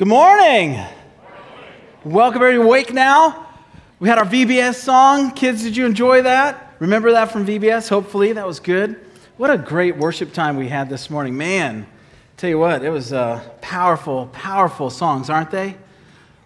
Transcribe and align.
Good 0.00 0.08
morning. 0.08 0.82
Welcome 2.04 2.40
everybody. 2.40 2.70
Wake 2.70 2.94
now. 2.94 3.48
We 3.98 4.08
had 4.08 4.16
our 4.16 4.24
VBS 4.24 4.76
song. 4.76 5.32
Kids, 5.32 5.62
did 5.62 5.76
you 5.76 5.84
enjoy 5.84 6.22
that? 6.22 6.74
Remember 6.78 7.12
that 7.12 7.30
from 7.30 7.44
VBS? 7.44 7.90
Hopefully, 7.90 8.32
that 8.32 8.46
was 8.46 8.60
good. 8.60 8.98
What 9.36 9.50
a 9.50 9.58
great 9.58 9.98
worship 9.98 10.32
time 10.32 10.56
we 10.56 10.68
had 10.68 10.88
this 10.88 11.10
morning. 11.10 11.36
Man, 11.36 11.86
tell 12.38 12.48
you 12.48 12.58
what, 12.58 12.82
it 12.82 12.88
was 12.88 13.12
uh, 13.12 13.46
powerful, 13.60 14.28
powerful 14.32 14.88
songs, 14.88 15.28
aren't 15.28 15.50
they? 15.50 15.76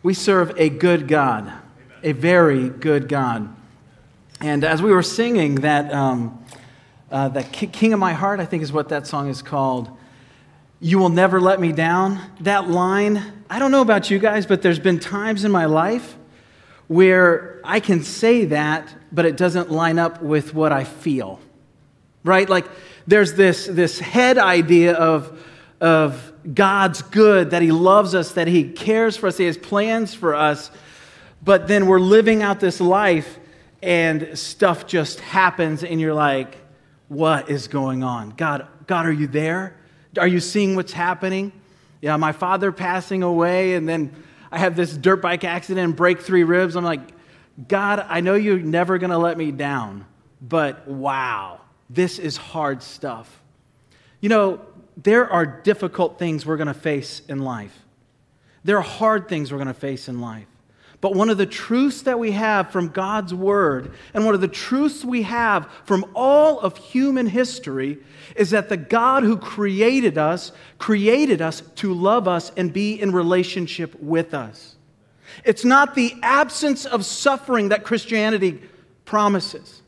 We 0.02 0.14
serve 0.14 0.58
a 0.58 0.68
good 0.68 1.06
God, 1.06 1.52
a 2.02 2.10
very 2.10 2.68
good 2.68 3.08
God. 3.08 3.54
And 4.40 4.64
as 4.64 4.82
we 4.82 4.90
were 4.90 5.04
singing 5.04 5.54
that, 5.60 5.94
um, 5.94 6.44
uh, 7.08 7.28
that 7.28 7.52
King 7.52 7.92
of 7.92 8.00
My 8.00 8.14
Heart, 8.14 8.40
I 8.40 8.46
think 8.46 8.64
is 8.64 8.72
what 8.72 8.88
that 8.88 9.06
song 9.06 9.28
is 9.28 9.42
called. 9.42 9.96
You 10.80 10.98
will 10.98 11.08
never 11.08 11.40
let 11.40 11.60
me 11.60 11.72
down. 11.72 12.20
That 12.40 12.68
line, 12.68 13.43
I 13.54 13.60
don't 13.60 13.70
know 13.70 13.82
about 13.82 14.10
you 14.10 14.18
guys, 14.18 14.46
but 14.46 14.62
there's 14.62 14.80
been 14.80 14.98
times 14.98 15.44
in 15.44 15.52
my 15.52 15.66
life 15.66 16.16
where 16.88 17.60
I 17.62 17.78
can 17.78 18.02
say 18.02 18.46
that, 18.46 18.92
but 19.12 19.26
it 19.26 19.36
doesn't 19.36 19.70
line 19.70 19.96
up 19.96 20.20
with 20.20 20.54
what 20.54 20.72
I 20.72 20.82
feel. 20.82 21.38
Right? 22.24 22.48
Like 22.48 22.66
there's 23.06 23.34
this, 23.34 23.68
this 23.68 24.00
head 24.00 24.38
idea 24.38 24.94
of, 24.94 25.40
of 25.80 26.32
God's 26.52 27.02
good, 27.02 27.50
that 27.50 27.62
He 27.62 27.70
loves 27.70 28.12
us, 28.16 28.32
that 28.32 28.48
He 28.48 28.72
cares 28.72 29.16
for 29.16 29.28
us, 29.28 29.36
He 29.36 29.44
has 29.44 29.56
plans 29.56 30.14
for 30.14 30.34
us, 30.34 30.72
but 31.44 31.68
then 31.68 31.86
we're 31.86 32.00
living 32.00 32.42
out 32.42 32.58
this 32.58 32.80
life 32.80 33.38
and 33.84 34.36
stuff 34.36 34.84
just 34.84 35.20
happens 35.20 35.84
and 35.84 36.00
you're 36.00 36.12
like, 36.12 36.56
what 37.06 37.48
is 37.48 37.68
going 37.68 38.02
on? 38.02 38.30
God, 38.30 38.66
God, 38.88 39.06
are 39.06 39.12
you 39.12 39.28
there? 39.28 39.76
Are 40.18 40.26
you 40.26 40.40
seeing 40.40 40.74
what's 40.74 40.92
happening? 40.92 41.52
Yeah, 42.04 42.18
my 42.18 42.32
father 42.32 42.70
passing 42.70 43.22
away, 43.22 43.76
and 43.76 43.88
then 43.88 44.12
I 44.52 44.58
have 44.58 44.76
this 44.76 44.94
dirt 44.94 45.22
bike 45.22 45.42
accident 45.42 45.86
and 45.86 45.96
break 45.96 46.20
three 46.20 46.44
ribs. 46.44 46.76
I'm 46.76 46.84
like, 46.84 47.00
God, 47.66 48.04
I 48.06 48.20
know 48.20 48.34
you're 48.34 48.58
never 48.58 48.98
going 48.98 49.08
to 49.08 49.16
let 49.16 49.38
me 49.38 49.50
down, 49.50 50.04
but 50.42 50.86
wow, 50.86 51.62
this 51.88 52.18
is 52.18 52.36
hard 52.36 52.82
stuff. 52.82 53.42
You 54.20 54.28
know, 54.28 54.60
there 54.98 55.32
are 55.32 55.46
difficult 55.46 56.18
things 56.18 56.44
we're 56.44 56.58
going 56.58 56.66
to 56.66 56.74
face 56.74 57.22
in 57.26 57.38
life. 57.38 57.86
There 58.64 58.76
are 58.76 58.82
hard 58.82 59.26
things 59.26 59.50
we're 59.50 59.56
going 59.56 59.68
to 59.68 59.72
face 59.72 60.06
in 60.06 60.20
life. 60.20 60.44
But 61.00 61.14
one 61.14 61.28
of 61.28 61.38
the 61.38 61.46
truths 61.46 62.02
that 62.02 62.18
we 62.18 62.30
have 62.32 62.70
from 62.70 62.88
God's 62.88 63.34
Word, 63.34 63.92
and 64.14 64.24
one 64.24 64.34
of 64.34 64.40
the 64.40 64.48
truths 64.48 65.04
we 65.04 65.22
have 65.22 65.68
from 65.84 66.06
all 66.14 66.60
of 66.60 66.78
human 66.78 67.26
history, 67.26 67.98
is 68.36 68.50
that 68.50 68.68
the 68.68 68.76
God 68.76 69.22
who 69.22 69.36
created 69.36 70.16
us 70.16 70.52
created 70.78 71.42
us 71.42 71.62
to 71.76 71.92
love 71.92 72.26
us 72.26 72.52
and 72.56 72.72
be 72.72 73.00
in 73.00 73.12
relationship 73.12 73.94
with 74.00 74.34
us. 74.34 74.76
It's 75.44 75.64
not 75.64 75.94
the 75.94 76.14
absence 76.22 76.86
of 76.86 77.04
suffering 77.04 77.70
that 77.70 77.84
Christianity 77.84 78.62
promises, 79.04 79.82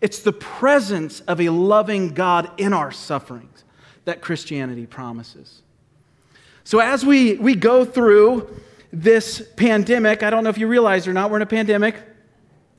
it's 0.00 0.20
the 0.20 0.32
presence 0.32 1.20
of 1.20 1.40
a 1.40 1.48
loving 1.48 2.10
God 2.10 2.50
in 2.58 2.72
our 2.72 2.90
sufferings 2.90 3.64
that 4.04 4.20
Christianity 4.20 4.86
promises. 4.86 5.62
So 6.64 6.78
as 6.78 7.04
we, 7.04 7.34
we 7.34 7.54
go 7.54 7.84
through, 7.84 8.48
this 8.92 9.42
pandemic. 9.56 10.22
I 10.22 10.30
don't 10.30 10.44
know 10.44 10.50
if 10.50 10.58
you 10.58 10.68
realize 10.68 11.08
or 11.08 11.12
not, 11.12 11.30
we're 11.30 11.36
in 11.36 11.42
a 11.42 11.46
pandemic. 11.46 11.96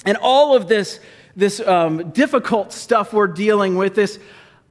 And 0.06 0.18
all 0.18 0.56
of 0.56 0.68
this, 0.68 1.00
this 1.36 1.60
um, 1.60 2.12
difficult 2.12 2.72
stuff 2.72 3.14
we're 3.14 3.28
dealing 3.28 3.76
with, 3.76 3.96
this 3.96 4.20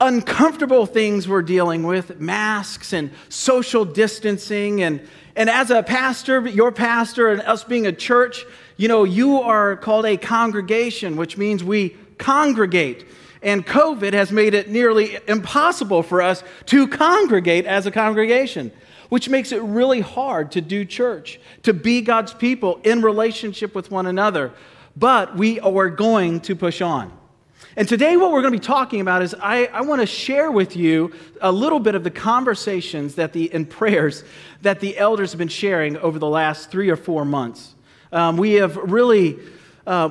uncomfortable 0.01 0.87
things 0.87 1.27
we're 1.29 1.43
dealing 1.43 1.83
with, 1.85 2.21
masks 2.21 2.93
and 2.93 3.11
social 3.29 3.85
distancing. 3.85 4.83
And, 4.83 5.07
and 5.35 5.51
as 5.51 5.71
a 5.71 5.83
pastor, 5.83 6.47
your 6.47 6.71
pastor, 6.71 7.29
and 7.29 7.41
us 7.43 7.65
being 7.65 7.87
a 7.87 7.93
church, 7.93 8.45
you 8.77 8.89
know, 8.89 9.05
you 9.05 9.41
are 9.41 9.77
called 9.77 10.07
a 10.07 10.17
congregation, 10.17 11.17
which 11.17 11.37
means 11.37 11.65
we 11.65 11.91
congregate. 12.19 13.07
And 13.43 13.67
COVID 13.67 14.13
has 14.13 14.31
made 14.31 14.55
it 14.55 14.69
nearly 14.69 15.19
impossible 15.27 16.05
for 16.05 16.23
us 16.23 16.45
to 16.67 16.87
congregate 16.87 17.67
as 17.67 17.87
a 17.87 17.91
congregation 17.91 18.71
which 19.13 19.29
makes 19.29 19.53
it 19.53 19.61
really 19.61 20.01
hard 20.01 20.51
to 20.53 20.63
do 20.63 20.87
church, 20.87 21.39
to 21.63 21.75
be 21.75 22.01
God's 22.01 22.33
people 22.33 22.81
in 22.83 23.03
relationship 23.03 23.75
with 23.75 23.91
one 23.91 24.07
another. 24.07 24.55
But 24.97 25.37
we 25.37 25.61
are 25.61 25.91
going 25.91 26.41
to 26.41 26.57
push 26.57 26.81
on. 26.81 27.13
And 27.77 27.87
today, 27.87 28.17
what 28.17 28.33
we're 28.33 28.41
going 28.41 28.55
to 28.55 28.59
be 28.59 28.67
talking 28.67 29.03
about 29.03 29.21
is 29.21 29.35
I, 29.35 29.67
I 29.67 29.83
want 29.83 30.01
to 30.01 30.07
share 30.07 30.51
with 30.51 30.77
you 30.77 31.13
a 31.43 31.53
little 31.53 31.79
bit 31.79 31.95
of 31.95 32.05
the 32.05 32.11
conversations 32.11 33.17
that 33.17 33.35
the, 33.35 33.53
and 33.53 33.69
prayers 33.69 34.25
that 34.63 34.81
the 34.81 34.97
elders 34.97 35.33
have 35.33 35.39
been 35.39 35.47
sharing 35.49 35.99
over 35.99 36.19
the 36.19 36.27
last 36.27 36.71
three 36.71 36.89
or 36.89 36.97
four 36.97 37.27
months. 37.27 37.75
Um, 38.13 38.39
we 38.39 38.53
have 38.55 38.77
really 38.79 39.39
uh, 39.87 40.09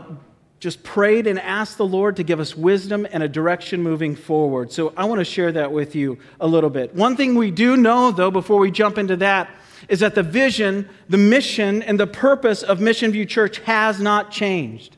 just 0.62 0.84
prayed 0.84 1.26
and 1.26 1.40
asked 1.40 1.80
the 1.80 1.86
Lord 1.86 2.16
to 2.18 2.24
give 2.24 2.40
us 2.40 2.56
wisdom 2.56 3.08
and 3.12 3.24
a 3.24 3.28
direction 3.28 3.82
moving 3.82 4.16
forward. 4.16 4.72
So 4.72 4.94
I 4.96 5.06
want 5.06 5.18
to 5.18 5.26
share 5.26 5.52
that 5.54 5.72
with 5.72 5.96
you 5.96 6.20
a 6.40 6.46
little 6.48 6.70
bit. 6.70 6.94
One 6.94 7.18
thing 7.18 7.34
we 7.34 7.50
do 7.50 7.76
know, 7.76 8.12
though, 8.12 8.30
before 8.30 8.60
we 8.60 8.70
jump 8.70 9.00
into 9.00 9.16
that, 9.18 9.50
is 9.90 10.02
that 10.02 10.14
the 10.14 10.22
vision, 10.22 10.88
the 11.10 11.18
mission, 11.18 11.82
and 11.82 12.00
the 12.00 12.06
purpose 12.06 12.62
of 12.62 12.80
Mission 12.80 13.12
View 13.12 13.26
Church 13.26 13.58
has 13.62 14.00
not 14.00 14.30
changed. 14.30 14.98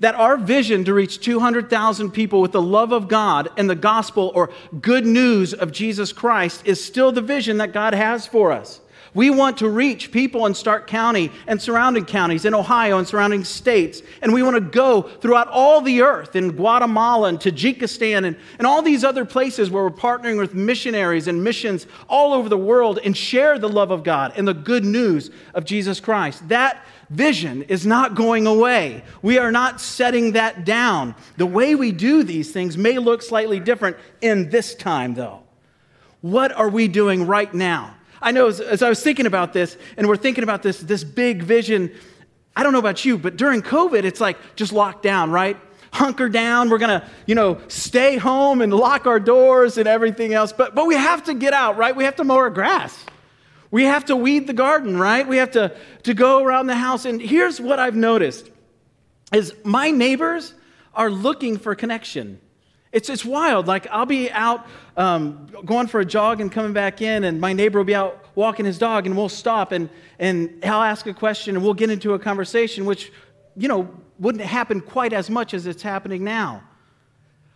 That 0.00 0.16
our 0.16 0.36
vision 0.36 0.84
to 0.84 0.92
reach 0.92 1.20
200,000 1.20 2.10
people 2.10 2.42
with 2.42 2.52
the 2.52 2.60
love 2.60 2.92
of 2.92 3.08
God 3.08 3.48
and 3.56 3.70
the 3.70 3.74
gospel 3.74 4.30
or 4.34 4.50
good 4.82 5.06
news 5.06 5.54
of 5.54 5.72
Jesus 5.72 6.12
Christ 6.12 6.60
is 6.66 6.84
still 6.84 7.10
the 7.10 7.22
vision 7.22 7.56
that 7.56 7.72
God 7.72 7.94
has 7.94 8.26
for 8.26 8.52
us. 8.52 8.82
We 9.12 9.30
want 9.30 9.58
to 9.58 9.68
reach 9.68 10.12
people 10.12 10.46
in 10.46 10.54
Stark 10.54 10.86
County 10.86 11.32
and 11.46 11.60
surrounding 11.60 12.04
counties, 12.04 12.44
in 12.44 12.54
Ohio 12.54 12.98
and 12.98 13.06
surrounding 13.06 13.44
states. 13.44 14.02
And 14.22 14.32
we 14.32 14.42
want 14.42 14.54
to 14.54 14.60
go 14.60 15.02
throughout 15.02 15.48
all 15.48 15.80
the 15.80 16.02
earth, 16.02 16.36
in 16.36 16.52
Guatemala 16.52 17.28
and 17.28 17.38
Tajikistan 17.38 18.24
and, 18.24 18.36
and 18.58 18.66
all 18.66 18.82
these 18.82 19.02
other 19.02 19.24
places 19.24 19.70
where 19.70 19.82
we're 19.82 19.90
partnering 19.90 20.38
with 20.38 20.54
missionaries 20.54 21.26
and 21.26 21.42
missions 21.42 21.86
all 22.08 22.32
over 22.32 22.48
the 22.48 22.58
world 22.58 23.00
and 23.04 23.16
share 23.16 23.58
the 23.58 23.68
love 23.68 23.90
of 23.90 24.04
God 24.04 24.32
and 24.36 24.46
the 24.46 24.54
good 24.54 24.84
news 24.84 25.30
of 25.54 25.64
Jesus 25.64 25.98
Christ. 25.98 26.48
That 26.48 26.84
vision 27.10 27.62
is 27.64 27.84
not 27.84 28.14
going 28.14 28.46
away. 28.46 29.02
We 29.22 29.38
are 29.38 29.50
not 29.50 29.80
setting 29.80 30.32
that 30.32 30.64
down. 30.64 31.16
The 31.36 31.46
way 31.46 31.74
we 31.74 31.90
do 31.90 32.22
these 32.22 32.52
things 32.52 32.78
may 32.78 32.98
look 32.98 33.22
slightly 33.22 33.58
different 33.58 33.96
in 34.20 34.50
this 34.50 34.74
time, 34.76 35.14
though. 35.14 35.42
What 36.20 36.52
are 36.52 36.68
we 36.68 36.86
doing 36.86 37.26
right 37.26 37.52
now? 37.52 37.96
I 38.22 38.32
know 38.32 38.48
as, 38.48 38.60
as, 38.60 38.82
I 38.82 38.88
was 38.88 39.02
thinking 39.02 39.26
about 39.26 39.52
this, 39.52 39.76
and 39.96 40.06
we're 40.06 40.16
thinking 40.16 40.44
about 40.44 40.62
this, 40.62 40.80
this 40.80 41.04
big 41.04 41.42
vision, 41.42 41.92
I 42.54 42.62
don't 42.62 42.72
know 42.72 42.78
about 42.78 43.04
you, 43.04 43.16
but 43.16 43.36
during 43.36 43.62
COVID, 43.62 44.04
it's 44.04 44.20
like 44.20 44.36
just 44.56 44.72
locked 44.72 45.02
down, 45.02 45.30
right? 45.30 45.56
Hunker 45.92 46.28
down. 46.28 46.70
We're 46.70 46.78
going 46.78 47.00
to, 47.00 47.06
you 47.26 47.34
know, 47.34 47.60
stay 47.68 48.16
home 48.16 48.60
and 48.60 48.72
lock 48.72 49.06
our 49.06 49.18
doors 49.18 49.78
and 49.78 49.88
everything 49.88 50.34
else. 50.34 50.52
But, 50.52 50.74
but 50.74 50.86
we 50.86 50.94
have 50.94 51.24
to 51.24 51.34
get 51.34 51.52
out, 51.52 51.76
right? 51.76 51.96
We 51.96 52.04
have 52.04 52.16
to 52.16 52.24
mow 52.24 52.36
our 52.36 52.50
grass. 52.50 53.04
We 53.70 53.84
have 53.84 54.04
to 54.06 54.16
weed 54.16 54.46
the 54.46 54.52
garden, 54.52 54.98
right? 54.98 55.26
We 55.26 55.38
have 55.38 55.52
to, 55.52 55.74
to 56.02 56.14
go 56.14 56.44
around 56.44 56.66
the 56.66 56.74
house. 56.74 57.04
And 57.04 57.20
here's 57.20 57.60
what 57.60 57.78
I've 57.78 57.96
noticed 57.96 58.50
is 59.32 59.54
my 59.64 59.90
neighbors 59.90 60.54
are 60.92 61.10
looking 61.10 61.56
for 61.56 61.74
connection. 61.74 62.40
It's, 62.92 63.08
it's 63.08 63.24
wild. 63.24 63.66
Like, 63.68 63.86
I'll 63.90 64.06
be 64.06 64.30
out 64.32 64.66
um, 64.96 65.46
going 65.64 65.86
for 65.86 66.00
a 66.00 66.04
jog 66.04 66.40
and 66.40 66.50
coming 66.50 66.72
back 66.72 67.00
in, 67.00 67.24
and 67.24 67.40
my 67.40 67.52
neighbor 67.52 67.78
will 67.78 67.84
be 67.84 67.94
out 67.94 68.24
walking 68.34 68.66
his 68.66 68.78
dog, 68.78 69.06
and 69.06 69.16
we'll 69.16 69.28
stop 69.28 69.72
and, 69.72 69.88
and 70.18 70.58
I'll 70.64 70.82
ask 70.82 71.06
a 71.06 71.14
question, 71.14 71.56
and 71.56 71.64
we'll 71.64 71.74
get 71.74 71.90
into 71.90 72.14
a 72.14 72.18
conversation, 72.18 72.86
which, 72.86 73.12
you 73.56 73.68
know, 73.68 73.88
wouldn't 74.18 74.44
happen 74.44 74.80
quite 74.80 75.12
as 75.12 75.30
much 75.30 75.54
as 75.54 75.66
it's 75.66 75.82
happening 75.82 76.24
now. 76.24 76.62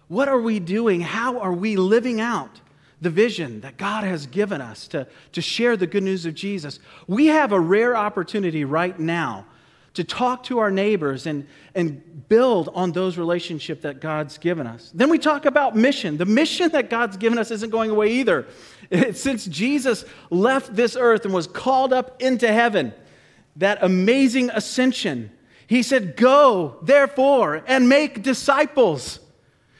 What 0.08 0.28
are 0.28 0.40
we 0.40 0.60
doing? 0.60 1.00
How 1.00 1.38
are 1.40 1.52
we 1.52 1.76
living 1.76 2.20
out 2.20 2.60
the 3.00 3.10
vision 3.10 3.60
that 3.62 3.76
God 3.76 4.04
has 4.04 4.26
given 4.26 4.60
us 4.60 4.86
to, 4.88 5.06
to 5.32 5.42
share 5.42 5.76
the 5.76 5.86
good 5.86 6.02
news 6.02 6.26
of 6.26 6.34
Jesus? 6.34 6.78
We 7.06 7.26
have 7.26 7.52
a 7.52 7.60
rare 7.60 7.96
opportunity 7.96 8.64
right 8.64 8.98
now 8.98 9.46
to 9.94 10.04
talk 10.04 10.42
to 10.44 10.58
our 10.58 10.70
neighbors 10.70 11.26
and, 11.26 11.46
and 11.74 12.28
build 12.28 12.68
on 12.74 12.92
those 12.92 13.16
relationships 13.16 13.82
that 13.82 14.00
God's 14.00 14.38
given 14.38 14.66
us. 14.66 14.90
Then 14.92 15.08
we 15.08 15.18
talk 15.18 15.46
about 15.46 15.76
mission. 15.76 16.16
The 16.16 16.26
mission 16.26 16.70
that 16.70 16.90
God's 16.90 17.16
given 17.16 17.38
us 17.38 17.50
isn't 17.50 17.70
going 17.70 17.90
away 17.90 18.12
either. 18.12 18.46
Since 19.12 19.46
Jesus 19.46 20.04
left 20.30 20.74
this 20.74 20.96
earth 20.96 21.24
and 21.24 21.32
was 21.32 21.46
called 21.46 21.92
up 21.92 22.20
into 22.20 22.52
heaven, 22.52 22.92
that 23.56 23.78
amazing 23.82 24.50
ascension, 24.50 25.30
he 25.66 25.82
said, 25.82 26.16
Go, 26.16 26.76
therefore, 26.82 27.62
and 27.66 27.88
make 27.88 28.22
disciples 28.22 29.20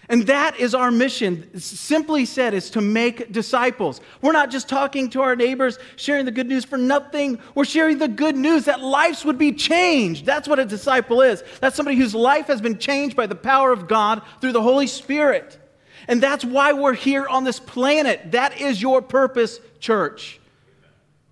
and 0.09 0.27
that 0.27 0.59
is 0.59 0.75
our 0.75 0.91
mission. 0.91 1.59
Simply 1.59 2.27
said, 2.27 2.55
is 2.55 2.71
to 2.71 2.81
make 2.81 3.33
disciples. 3.33 4.01
We're 4.21 4.33
not 4.33 4.51
just 4.51 4.69
talking 4.69 5.09
to 5.11 5.23
our 5.23 5.35
neighbors, 5.35 5.79
sharing 5.97 6.25
the 6.25 6.31
good 6.31 6.47
news 6.47 6.65
for 6.65 6.77
nothing. 6.77 7.39
We're 7.55 7.65
sharing 7.65 7.99
the 7.99 8.09
good 8.09 8.37
news 8.37 8.67
that 8.67 8.81
lives 8.81 9.25
would 9.25 9.39
be 9.39 9.53
changed. 9.53 10.27
That's 10.27 10.47
what 10.49 10.59
a 10.59 10.65
disciple 10.65 11.23
is. 11.23 11.43
That's 11.61 11.77
somebody 11.77 11.97
whose 11.97 12.15
life 12.15 12.47
has 12.49 12.61
been 12.61 12.79
changed 12.79 13.17
by 13.17 13.27
the 13.27 13.35
power 13.35 13.73
of 13.73 13.89
God 13.89 14.23
through 14.41 14.53
the 14.53 14.63
Holy 14.63 14.87
Spirit. 14.87 15.59
And 16.07 16.23
that's 16.23 16.45
why 16.45 16.75
we're 16.75 16.93
here 16.95 17.27
on 17.27 17.45
this 17.45 17.59
planet. 17.59 18.33
That 18.33 18.61
is 18.61 18.83
your 18.83 19.01
purpose, 19.01 19.59
church. 19.81 20.39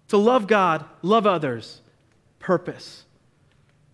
To 0.08 0.16
love 0.16 0.46
God, 0.46 0.84
love 1.02 1.26
others, 1.26 1.80
purpose. 2.38 3.04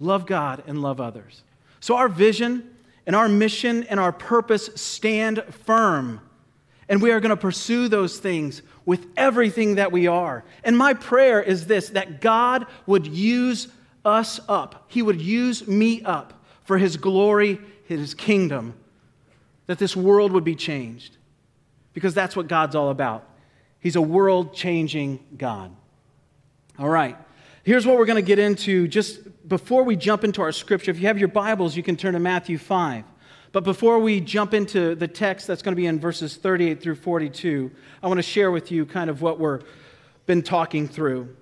Love 0.00 0.26
God 0.26 0.62
and 0.66 0.80
love 0.80 1.00
others. 1.00 1.42
So 1.80 1.96
our 1.96 2.08
vision 2.08 2.76
and 3.08 3.16
our 3.16 3.28
mission 3.28 3.84
and 3.84 3.98
our 3.98 4.12
purpose 4.12 4.68
stand 4.74 5.42
firm. 5.64 6.20
And 6.90 7.00
we 7.00 7.10
are 7.10 7.20
going 7.20 7.30
to 7.30 7.38
pursue 7.38 7.88
those 7.88 8.18
things 8.18 8.60
with 8.84 9.06
everything 9.16 9.76
that 9.76 9.90
we 9.90 10.06
are. 10.06 10.44
And 10.62 10.76
my 10.76 10.92
prayer 10.92 11.42
is 11.42 11.66
this 11.66 11.88
that 11.90 12.20
God 12.20 12.66
would 12.86 13.06
use 13.06 13.68
us 14.04 14.40
up, 14.46 14.84
He 14.88 15.00
would 15.00 15.20
use 15.20 15.66
me 15.66 16.02
up 16.02 16.44
for 16.64 16.76
His 16.76 16.98
glory, 16.98 17.58
His 17.86 18.12
kingdom, 18.12 18.74
that 19.66 19.78
this 19.78 19.96
world 19.96 20.30
would 20.32 20.44
be 20.44 20.54
changed. 20.54 21.16
Because 21.94 22.12
that's 22.12 22.36
what 22.36 22.46
God's 22.46 22.76
all 22.76 22.90
about. 22.90 23.26
He's 23.80 23.96
a 23.96 24.02
world 24.02 24.54
changing 24.54 25.24
God. 25.36 25.74
All 26.78 26.88
right. 26.90 27.16
Here's 27.64 27.86
what 27.86 27.96
we're 27.96 28.06
going 28.06 28.16
to 28.16 28.22
get 28.22 28.38
into 28.38 28.86
just 28.86 29.20
before 29.48 29.82
we 29.82 29.96
jump 29.96 30.24
into 30.24 30.42
our 30.42 30.52
scripture. 30.52 30.90
If 30.90 31.00
you 31.00 31.06
have 31.06 31.18
your 31.18 31.28
Bibles, 31.28 31.76
you 31.76 31.82
can 31.82 31.96
turn 31.96 32.12
to 32.12 32.20
Matthew 32.20 32.58
5. 32.58 33.04
But 33.50 33.64
before 33.64 33.98
we 33.98 34.20
jump 34.20 34.52
into 34.52 34.94
the 34.94 35.08
text 35.08 35.46
that's 35.46 35.62
going 35.62 35.72
to 35.72 35.76
be 35.76 35.86
in 35.86 35.98
verses 35.98 36.36
38 36.36 36.82
through 36.82 36.96
42, 36.96 37.70
I 38.02 38.06
want 38.06 38.18
to 38.18 38.22
share 38.22 38.50
with 38.50 38.70
you 38.70 38.84
kind 38.84 39.08
of 39.08 39.22
what 39.22 39.40
we've 39.40 39.62
been 40.26 40.42
talking 40.42 40.86
through. 40.86 41.34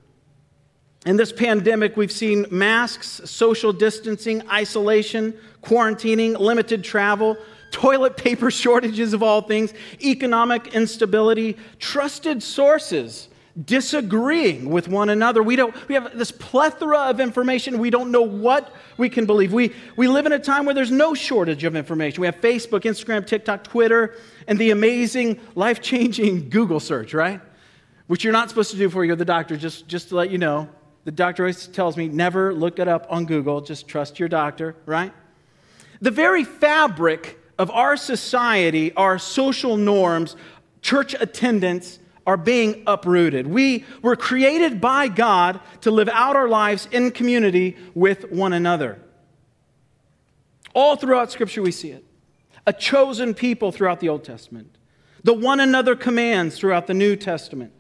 In 1.05 1.17
this 1.17 1.33
pandemic, 1.33 1.97
we've 1.97 2.13
seen 2.13 2.47
masks, 2.51 3.21
social 3.25 3.73
distancing, 3.73 4.49
isolation, 4.51 5.35
quarantining, 5.63 6.39
limited 6.39 6.85
travel, 6.85 7.37
toilet 7.73 8.17
paper 8.17 8.51
shortages 8.53 9.15
of 9.15 9.23
all 9.23 9.43
things, 9.43 9.75
economic 10.01 10.75
instability, 10.75 11.57
trusted 11.81 12.41
sources 12.41 13.29
disagreeing 13.65 14.69
with 14.69 14.87
one 14.89 15.09
another. 15.09 15.43
We, 15.43 15.57
don't, 15.57 15.75
we 15.89 15.95
have 15.95 16.17
this 16.17 16.31
plethora 16.31 16.99
of 16.99 17.21
information. 17.21 17.79
We 17.79 17.91
don't 17.91 18.11
know 18.11 18.23
what 18.23 18.75
we 18.99 19.09
can 19.09 19.25
believe. 19.25 19.53
We, 19.53 19.75
we 19.97 20.09
live 20.09 20.27
in 20.27 20.33
a 20.33 20.39
time 20.39 20.67
where 20.67 20.75
there's 20.75 20.91
no 20.91 21.15
shortage 21.15 21.65
of 21.65 21.75
information. 21.75 22.21
We 22.21 22.27
have 22.27 22.41
Facebook, 22.41 22.83
Instagram, 22.83 23.27
TikTok, 23.27 23.65
Twitter, 23.65 24.17
and 24.47 24.59
the 24.59 24.71
amazing, 24.71 25.41
life 25.55 25.81
changing 25.81 26.51
Google 26.51 26.81
search, 26.81 27.15
right? 27.15 27.41
Which 28.09 28.25
you're 28.25 28.33
not 28.33 28.51
supposed 28.51 28.71
to 28.73 28.77
do 28.77 28.89
before 28.89 29.05
you 29.05 29.11
go 29.11 29.15
to 29.15 29.19
the 29.19 29.25
doctor, 29.25 29.57
just, 29.57 29.89
just 29.89 30.11
to 30.11 30.17
let 30.17 30.31
you 30.31 30.39
know. 30.39 30.69
The 31.05 31.13
doctor 31.13 31.45
always 31.45 31.67
tells 31.69 31.97
me 31.97 32.09
never 32.09 32.53
look 32.53 32.79
it 32.79 32.89
up 32.89 33.07
on 33.09 33.27
Google, 33.27 33.61
just 33.61 33.89
trust 33.89 34.19
your 34.19 34.29
doctor, 34.29 34.77
right? 34.87 35.13
The 36.01 36.11
very 36.11 36.45
fabric 36.45 37.39
of 37.59 37.71
our 37.71 37.97
society, 37.97 38.93
our 38.95 39.19
social 39.19 39.77
norms, 39.77 40.37
church 40.83 41.15
attendance, 41.19 42.01
are 42.27 42.37
being 42.37 42.83
uprooted. 42.87 43.47
We 43.47 43.85
were 44.03 44.17
created 44.17 44.81
by 44.81 45.09
God 45.09 45.61
to 45.83 45.91
live 45.91 46.09
out 46.09 46.37
our 46.37 46.49
lives 46.49 46.89
in 46.91 47.13
community 47.13 47.77
with 47.95 48.31
one 48.31 48.53
another. 48.53 49.01
All 50.75 50.97
throughout 50.97 51.31
Scripture, 51.31 51.63
we 51.63 51.71
see 51.71 51.91
it. 51.91 52.05
A 52.67 52.73
chosen 52.73 53.33
people 53.33 53.71
throughout 53.71 54.01
the 54.01 54.09
Old 54.09 54.25
Testament, 54.25 54.77
the 55.23 55.33
one 55.33 55.61
another 55.61 55.95
commands 55.95 56.59
throughout 56.59 56.89
the 56.89 56.95
New 56.95 57.15
Testament. 57.15 57.73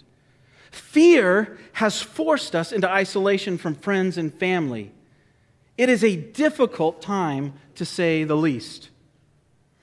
Fear 0.70 1.58
has 1.72 2.00
forced 2.00 2.54
us 2.54 2.70
into 2.70 2.88
isolation 2.88 3.58
from 3.58 3.74
friends 3.74 4.16
and 4.16 4.32
family. 4.32 4.92
It 5.76 5.88
is 5.88 6.04
a 6.04 6.16
difficult 6.16 7.02
time, 7.02 7.54
to 7.74 7.84
say 7.84 8.24
the 8.24 8.36
least. 8.36 8.90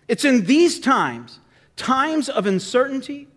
It's 0.07 0.25
in 0.25 0.45
these 0.45 0.80
times, 0.80 1.39
times 1.75 2.30
of 2.30 2.45
uncertainty, 2.45 3.27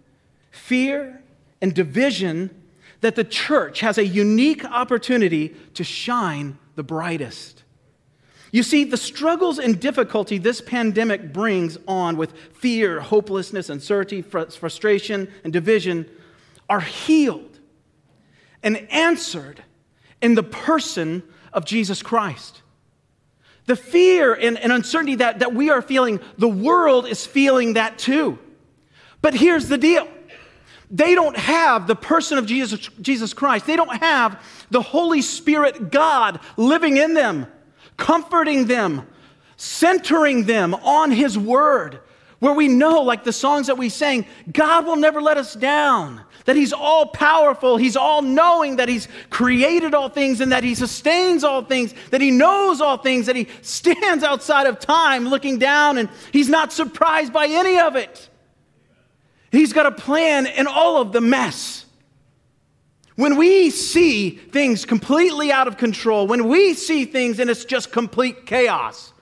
fear, 0.57 1.23
and 1.61 1.75
division, 1.75 2.51
that 3.01 3.15
the 3.15 3.25
church 3.25 3.81
has 3.81 3.99
a 3.99 4.07
unique 4.07 4.65
opportunity 4.65 5.55
to 5.75 5.85
shine 5.85 6.59
the 6.75 6.83
brightest. 6.83 7.63
You 8.53 8.63
see, 8.63 8.85
the 8.85 8.97
struggles 8.97 9.59
and 9.59 9.79
difficulty 9.79 10.39
this 10.39 10.61
pandemic 10.61 11.33
brings 11.33 11.79
on 11.87 12.17
with 12.17 12.33
fear, 12.55 13.01
hopelessness, 13.01 13.69
uncertainty, 13.69 14.23
frustration, 14.23 15.29
and 15.45 15.53
division 15.53 16.09
are 16.69 16.81
healed 16.81 17.59
and 18.63 18.91
answered 18.91 19.63
in 20.23 20.35
the 20.35 20.43
person 20.43 21.23
of 21.53 21.65
Jesus 21.65 22.03
Christ. 22.03 22.63
The 23.67 23.77
fear 23.77 24.33
and, 24.33 24.57
and, 24.59 24.73
uncertainty 24.73 25.17
that, 25.17 25.41
that 25.41 25.53
we 25.53 25.71
are 25.71 25.83
feeling, 25.83 26.21
the 26.39 26.49
world 26.49 27.07
is 27.07 27.27
feeling 27.27 27.75
that 27.75 27.99
too. 27.99 28.39
But 29.21 29.35
here's 29.35 29.69
the 29.69 29.79
deal 29.79 30.09
they 30.91 31.15
don't 31.15 31.37
have 31.37 31.87
the 31.87 31.97
person 31.97 32.39
of 32.39 32.47
Jesus, 32.47 32.89
Jesus 33.01 33.35
Christ. 33.35 33.67
They 33.67 33.77
don't 33.77 33.97
have 34.01 34.43
the 34.71 34.83
Holy 34.83 35.23
Spirit 35.23 35.91
God 35.91 36.41
living 36.57 36.97
in 36.97 37.15
them, 37.15 37.47
comforting 37.97 38.67
them, 38.67 39.07
centering 39.57 40.45
them 40.45 40.75
on 40.75 41.11
His 41.11 41.37
Word, 41.37 42.01
where 42.39 42.53
we 42.53 42.69
know, 42.69 43.03
like 43.03 43.25
the 43.25 43.33
songs 43.33 43.67
that 43.67 43.79
we 43.79 43.89
sang, 43.89 44.27
God 44.53 44.87
will 44.87 44.97
never 44.97 45.21
let 45.21 45.39
us 45.39 45.55
down, 45.55 46.21
that 46.45 46.55
He's 46.55 46.73
all 46.73 47.07
powerful, 47.07 47.77
He's 47.79 47.97
all 47.97 48.23
knowing, 48.23 48.77
that 48.77 48.89
He's 48.89 49.09
created 49.31 49.93
all 49.93 50.09
things, 50.09 50.41
and 50.41 50.53
that 50.53 50.63
He 50.63 50.77
sustains 50.77 51.43
all 51.43 51.65
things, 51.65 51.95
that 52.11 52.21
He 52.21 52.31
knows 52.31 52.81
all 52.81 52.99
things, 52.99 53.27
that 53.27 53.35
He 53.35 53.49
stands 53.63 54.23
outside 54.23 54.69
of 54.69 54.79
time 54.79 55.29
looking 55.29 55.59
down, 55.59 55.99
and 55.99 56.09
He's 56.33 56.49
not 56.49 56.73
surprised 56.73 57.33
by 57.33 57.47
any 57.49 57.81
of 57.81 57.97
it. 57.97 58.31
He's 59.57 59.73
got 59.73 59.87
a 59.87 59.93
plan 59.93 60.47
in 60.47 60.67
all 60.67 61.01
of 61.01 61.13
the 61.13 61.21
mess. 61.21 61.87
When 63.15 63.37
we 63.37 63.71
see 63.71 64.31
things 64.31 64.85
completely 64.85 65.51
out 65.51 65.67
of 65.67 65.79
control, 65.79 66.27
when 66.27 66.49
we 66.49 66.75
see 66.75 67.07
things 67.07 67.39
and 67.39 67.49
it's 67.49 67.65
just 67.65 67.91
complete 67.91 68.45
chaos, 68.45 69.15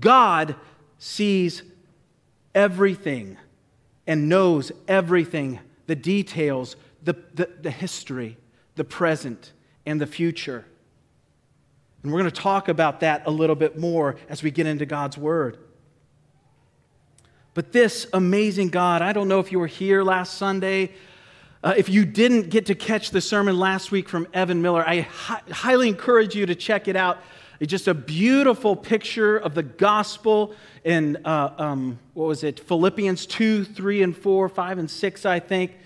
God 0.00 0.56
sees 0.98 1.62
everything 2.54 3.36
and 4.06 4.30
knows 4.30 4.72
everything 4.88 5.60
the 5.86 5.96
details, 5.96 6.76
the, 7.02 7.14
the, 7.34 7.50
the 7.60 7.70
history, 7.70 8.38
the 8.76 8.84
present, 8.84 9.52
and 9.84 10.00
the 10.00 10.06
future. 10.06 10.64
And 12.02 12.10
we're 12.10 12.20
going 12.20 12.30
to 12.30 12.40
talk 12.40 12.68
about 12.68 13.00
that 13.00 13.26
a 13.26 13.30
little 13.30 13.56
bit 13.56 13.78
more 13.78 14.16
as 14.30 14.42
we 14.42 14.50
get 14.50 14.66
into 14.66 14.86
God's 14.86 15.18
Word. 15.18 15.58
But 17.56 17.72
this 17.72 18.06
amazing 18.12 18.68
God, 18.68 19.00
I 19.00 19.14
don't 19.14 19.28
know 19.28 19.40
if 19.40 19.50
you 19.50 19.58
were 19.58 19.66
here 19.66 20.02
last 20.02 20.34
Sunday. 20.34 20.90
Uh, 21.64 21.72
if 21.74 21.88
you 21.88 22.04
didn't 22.04 22.50
get 22.50 22.66
to 22.66 22.74
catch 22.74 23.12
the 23.12 23.22
sermon 23.22 23.58
last 23.58 23.90
week 23.90 24.10
from 24.10 24.28
Evan 24.34 24.60
Miller, 24.60 24.86
I 24.86 25.00
hi- 25.00 25.40
highly 25.50 25.88
encourage 25.88 26.34
you 26.34 26.44
to 26.44 26.54
check 26.54 26.86
it 26.86 26.96
out. 26.96 27.16
It's 27.58 27.70
just 27.70 27.88
a 27.88 27.94
beautiful 27.94 28.76
picture 28.76 29.38
of 29.38 29.54
the 29.54 29.62
gospel 29.62 30.54
in, 30.84 31.16
uh, 31.24 31.54
um, 31.56 31.98
what 32.12 32.26
was 32.26 32.44
it, 32.44 32.60
Philippians 32.60 33.24
2, 33.24 33.64
3, 33.64 34.02
and 34.02 34.14
4, 34.14 34.50
5, 34.50 34.78
and 34.78 34.90
6, 34.90 35.24
I 35.24 35.40
think. 35.40 35.78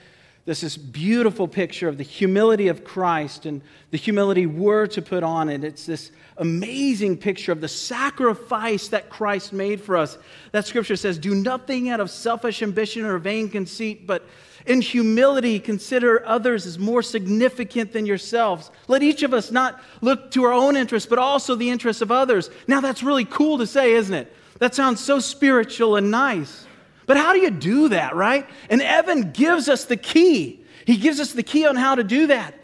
This 0.46 0.62
is 0.62 0.76
beautiful 0.76 1.46
picture 1.46 1.88
of 1.88 1.98
the 1.98 2.04
humility 2.04 2.68
of 2.68 2.82
Christ 2.82 3.44
and 3.44 3.60
the 3.90 3.98
humility 3.98 4.46
we're 4.46 4.86
to 4.88 5.02
put 5.02 5.22
on 5.22 5.48
it. 5.48 5.64
It's 5.64 5.84
this 5.84 6.10
amazing 6.38 7.18
picture 7.18 7.52
of 7.52 7.60
the 7.60 7.68
sacrifice 7.68 8.88
that 8.88 9.10
Christ 9.10 9.52
made 9.52 9.80
for 9.82 9.96
us. 9.96 10.16
That 10.52 10.66
scripture 10.66 10.96
says, 10.96 11.18
Do 11.18 11.34
nothing 11.34 11.90
out 11.90 12.00
of 12.00 12.10
selfish 12.10 12.62
ambition 12.62 13.04
or 13.04 13.18
vain 13.18 13.50
conceit, 13.50 14.06
but 14.06 14.26
in 14.66 14.80
humility 14.80 15.60
consider 15.60 16.26
others 16.26 16.64
as 16.64 16.78
more 16.78 17.02
significant 17.02 17.92
than 17.92 18.06
yourselves. 18.06 18.70
Let 18.88 19.02
each 19.02 19.22
of 19.22 19.34
us 19.34 19.50
not 19.50 19.80
look 20.00 20.30
to 20.32 20.44
our 20.44 20.52
own 20.52 20.76
interests, 20.76 21.08
but 21.08 21.18
also 21.18 21.54
the 21.54 21.70
interests 21.70 22.02
of 22.02 22.10
others. 22.10 22.50
Now, 22.66 22.80
that's 22.80 23.02
really 23.02 23.26
cool 23.26 23.58
to 23.58 23.66
say, 23.66 23.92
isn't 23.92 24.14
it? 24.14 24.34
That 24.58 24.74
sounds 24.74 25.00
so 25.00 25.18
spiritual 25.18 25.96
and 25.96 26.10
nice. 26.10 26.66
But 27.10 27.16
how 27.16 27.32
do 27.32 27.40
you 27.40 27.50
do 27.50 27.88
that, 27.88 28.14
right? 28.14 28.48
And 28.68 28.80
Evan 28.80 29.32
gives 29.32 29.68
us 29.68 29.84
the 29.84 29.96
key. 29.96 30.64
He 30.84 30.96
gives 30.96 31.18
us 31.18 31.32
the 31.32 31.42
key 31.42 31.66
on 31.66 31.74
how 31.74 31.96
to 31.96 32.04
do 32.04 32.28
that. 32.28 32.54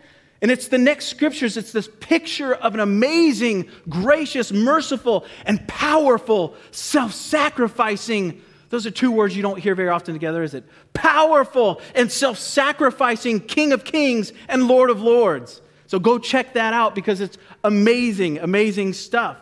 And 0.41 0.53
it's 0.53 0.69
the 0.69 0.79
next 0.79 1.07
scriptures, 1.07 1.57
it's 1.57 1.73
this 1.73 1.91
picture 1.99 2.55
of 2.55 2.73
an 2.75 2.79
amazing, 2.79 3.69
gracious, 3.89 4.53
merciful, 4.53 5.27
and 5.47 5.67
powerful, 5.67 6.55
self 6.71 7.13
sacrificing. 7.13 8.41
Those 8.69 8.87
are 8.87 8.93
two 8.93 9.11
words 9.11 9.35
you 9.35 9.43
don't 9.43 9.59
hear 9.59 9.75
very 9.75 9.89
often 9.89 10.15
together, 10.15 10.45
is 10.45 10.55
it? 10.55 10.63
Powerful 10.93 11.81
and 11.97 12.13
self 12.13 12.39
sacrificing 12.39 13.41
King 13.41 13.73
of 13.73 13.83
Kings 13.83 14.33
and 14.49 14.69
Lord 14.69 14.91
of 14.91 15.03
Lords. 15.03 15.61
So 15.89 15.99
go 15.99 16.21
check 16.21 16.53
that 16.53 16.73
out 16.73 16.95
because 16.95 17.21
it's 17.21 17.37
amazing, 17.65 18.39
amazing 18.39 18.93
stuff. 18.93 19.39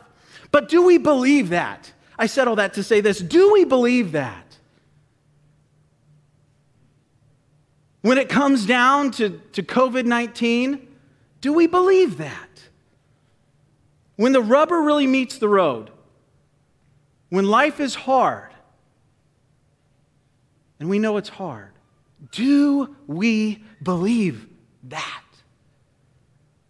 But 0.51 0.71
do 0.71 0.83
we 0.83 0.97
believe 0.97 1.51
that? 1.51 1.93
I 2.19 2.25
said 2.25 2.49
all 2.49 2.57
that 2.57 2.73
to 2.73 2.83
say 2.83 3.03
this. 3.03 3.19
Do 3.19 3.53
we 3.53 3.65
believe 3.65 4.13
that? 4.13 4.44
When 8.05 8.19
it 8.19 8.29
comes 8.29 8.67
down 8.67 9.13
to, 9.13 9.41
to 9.53 9.63
COVID 9.63 10.05
19, 10.05 10.87
do 11.41 11.55
we 11.55 11.67
believe 11.67 12.19
that? 12.19 12.69
When 14.17 14.33
the 14.33 14.43
rubber 14.43 14.83
really 14.83 15.07
meets 15.07 15.39
the 15.39 15.49
road, 15.49 15.91
when 17.31 17.47
life 17.47 17.81
is 17.81 17.95
hard, 17.95 18.53
and 20.79 20.91
we 20.91 20.99
know 20.99 21.17
it's 21.17 21.31
hard, 21.31 21.71
do 22.31 22.95
we 23.07 23.65
believe 23.83 24.49
that? 24.83 25.25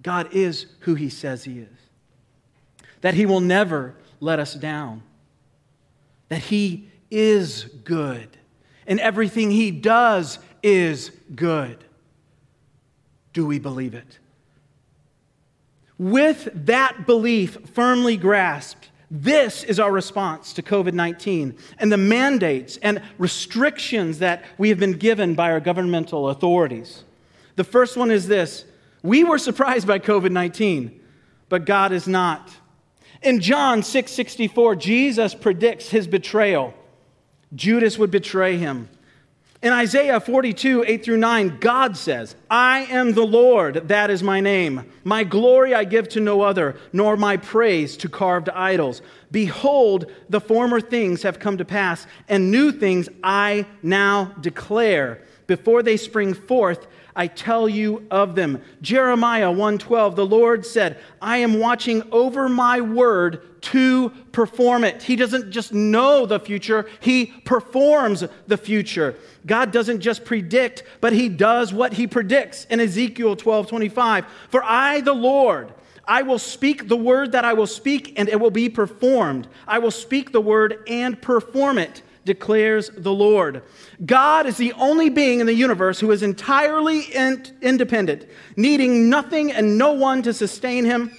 God 0.03 0.33
is 0.33 0.67
who 0.81 0.95
he 0.95 1.09
says 1.09 1.43
he 1.43 1.59
is. 1.59 1.79
That 3.01 3.15
he 3.15 3.27
will 3.27 3.41
never 3.41 3.97
let 4.21 4.39
us 4.39 4.55
down. 4.55 5.03
That 6.29 6.43
he 6.43 6.91
is 7.11 7.65
good. 7.83 8.37
And 8.87 9.01
everything 9.01 9.51
he 9.51 9.73
does 9.73 10.39
is 10.65 11.13
good. 11.35 11.85
Do 13.35 13.47
we 13.47 13.59
believe 13.59 13.95
it? 13.95 14.19
With 15.99 16.49
that 16.67 17.07
belief 17.07 17.59
firmly 17.75 18.17
grasped, 18.17 18.89
this 19.11 19.63
is 19.63 19.79
our 19.79 19.93
response 19.93 20.55
to 20.55 20.63
COVID 20.63 20.95
19 20.95 21.57
and 21.79 21.93
the 21.93 21.97
mandates 21.97 22.79
and 22.79 23.01
restrictions 23.19 24.19
that 24.19 24.45
we 24.59 24.71
have 24.71 24.79
been 24.81 24.95
given 24.95 25.35
by 25.35 25.53
our 25.53 25.61
governmental 25.61 26.31
authorities. 26.31 27.05
The 27.57 27.63
first 27.63 27.97
one 27.97 28.11
is 28.11 28.27
this 28.27 28.65
we 29.03 29.23
were 29.23 29.39
surprised 29.39 29.87
by 29.87 29.99
COVID 29.99 30.33
19, 30.33 30.99
but 31.49 31.67
God 31.67 31.93
is 31.93 32.09
not. 32.09 32.51
In 33.23 33.41
John 33.41 33.83
6 33.83 34.11
64, 34.11 34.77
Jesus 34.77 35.35
predicts 35.35 35.91
his 35.91 36.07
betrayal. 36.07 36.75
Judas 37.55 37.99
would 37.99 38.11
betray 38.11 38.57
him. 38.57 38.89
In 39.65 39.73
Isaiah 39.73 40.21
42, 40.21 40.85
8 40.87 41.03
through 41.03 41.17
9, 41.17 41.57
God 41.59 41.97
says, 41.97 42.37
I 42.51 42.81
am 42.81 43.15
the 43.15 43.25
Lord, 43.25 43.89
that 43.89 44.11
is 44.11 44.23
my 44.23 44.39
name. 44.41 44.85
My 45.05 45.25
glory 45.25 45.75
I 45.75 45.85
give 45.85 46.07
to 46.11 46.21
no 46.21 46.43
other, 46.43 46.77
nor 46.93 47.17
my 47.17 47.39
praise 47.39 47.97
to 47.97 48.11
carved 48.11 48.51
idols. 48.51 49.01
Behold, 49.31 50.13
the 50.29 50.43
former 50.43 50.83
things 50.83 51.23
have 51.23 51.39
come 51.39 51.57
to 51.57 51.65
pass, 51.65 52.07
and 52.29 52.51
new 52.51 52.73
things 52.73 53.09
I 53.23 53.65
now 53.83 54.35
declare. 54.39 55.23
Before 55.47 55.83
they 55.83 55.97
spring 55.97 56.35
forth, 56.35 56.87
I 57.17 57.27
tell 57.29 57.69
you 57.69 58.07
of 58.11 58.35
them. 58.35 58.61
Jeremiah 58.83 59.53
1:12 59.53 60.17
The 60.17 60.27
Lord 60.27 60.67
said, 60.67 60.99
"I 61.23 61.39
am 61.39 61.59
watching 61.59 62.03
over 62.11 62.49
my 62.49 62.81
word 62.81 63.41
to 63.63 64.11
perform 64.33 64.85
it." 64.85 65.05
He 65.05 65.15
doesn't 65.15 65.51
just 65.51 65.73
know 65.73 66.27
the 66.27 66.41
future, 66.41 66.87
he 67.01 67.27
performs 67.45 68.25
the 68.49 68.57
future. 68.57 69.15
God 69.47 69.71
doesn't 69.71 70.01
just 70.01 70.25
predict, 70.25 70.83
but 71.01 71.13
he 71.13 71.29
does 71.29 71.73
what 71.73 71.93
he 71.93 72.07
predicts. 72.07 72.67
In 72.69 72.81
Ezekiel 72.81 73.37
12:25, 73.37 74.25
"For 74.49 74.65
I 74.65 75.01
the 75.01 75.15
Lord 75.15 75.73
I 76.07 76.23
will 76.23 76.39
speak 76.39 76.89
the 76.89 76.97
word 76.97 77.33
that 77.33 77.45
I 77.45 77.55
will 77.55 77.67
speak, 77.67 78.13
and 78.17 78.29
it 78.29 78.39
will 78.39 78.51
be 78.51 78.69
performed. 78.69 79.49
I 79.67 79.79
will 79.79 79.91
speak 79.91 80.33
the 80.33 80.41
word 80.41 80.79
and 80.87 81.21
perform 81.21 81.79
it 81.79 82.03
declares 82.25 82.91
the 82.97 83.13
Lord. 83.13 83.63
God 84.05 84.47
is 84.47 84.57
the 84.57 84.73
only 84.75 85.11
being 85.11 85.41
in 85.41 85.47
the 85.47 85.55
universe 85.55 86.01
who 86.01 86.11
is 86.11 86.23
entirely 86.23 87.01
in- 87.01 87.45
independent, 87.61 88.27
needing 88.57 89.11
nothing 89.11 89.53
and 89.53 89.79
no 89.79 89.93
one 89.93 90.23
to 90.23 90.33
sustain 90.33 90.85
him. 90.85 91.11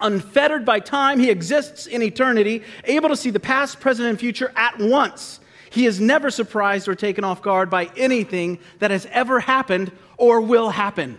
Unfettered 0.00 0.64
by 0.64 0.80
time, 0.80 1.18
he 1.18 1.30
exists 1.30 1.86
in 1.86 2.02
eternity, 2.02 2.62
able 2.84 3.08
to 3.08 3.16
see 3.16 3.30
the 3.30 3.40
past, 3.40 3.80
present, 3.80 4.08
and 4.08 4.18
future 4.18 4.52
at 4.56 4.78
once. 4.78 5.40
He 5.70 5.86
is 5.86 6.00
never 6.00 6.30
surprised 6.30 6.86
or 6.88 6.94
taken 6.94 7.24
off 7.24 7.42
guard 7.42 7.70
by 7.70 7.90
anything 7.96 8.58
that 8.78 8.90
has 8.90 9.06
ever 9.10 9.40
happened 9.40 9.90
or 10.16 10.40
will 10.40 10.70
happen. 10.70 11.18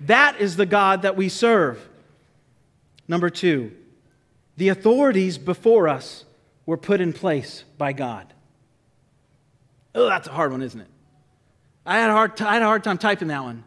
That 0.00 0.40
is 0.40 0.56
the 0.56 0.66
God 0.66 1.02
that 1.02 1.16
we 1.16 1.28
serve. 1.28 1.86
Number 3.08 3.30
two, 3.30 3.72
the 4.56 4.68
authorities 4.68 5.38
before 5.38 5.88
us 5.88 6.24
were 6.66 6.76
put 6.76 7.00
in 7.00 7.12
place 7.12 7.64
by 7.78 7.92
God. 7.92 8.32
Oh, 9.94 10.06
that's 10.08 10.28
a 10.28 10.32
hard 10.32 10.52
one, 10.52 10.62
isn't 10.62 10.80
it? 10.80 10.88
I 11.84 11.98
had 11.98 12.10
a 12.10 12.12
hard, 12.12 12.36
t- 12.36 12.44
I 12.44 12.54
had 12.54 12.62
a 12.62 12.66
hard 12.66 12.84
time 12.84 12.98
typing 12.98 13.28
that 13.28 13.42
one. 13.42 13.64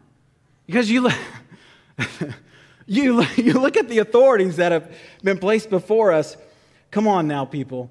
Because 0.66 0.90
you 0.90 1.02
look, 1.02 1.14
you, 2.86 3.24
you 3.36 3.54
look 3.54 3.76
at 3.76 3.88
the 3.88 3.98
authorities 3.98 4.56
that 4.56 4.72
have 4.72 4.94
been 5.22 5.38
placed 5.38 5.70
before 5.70 6.12
us. 6.12 6.36
Come 6.90 7.08
on 7.08 7.26
now, 7.26 7.44
people. 7.44 7.90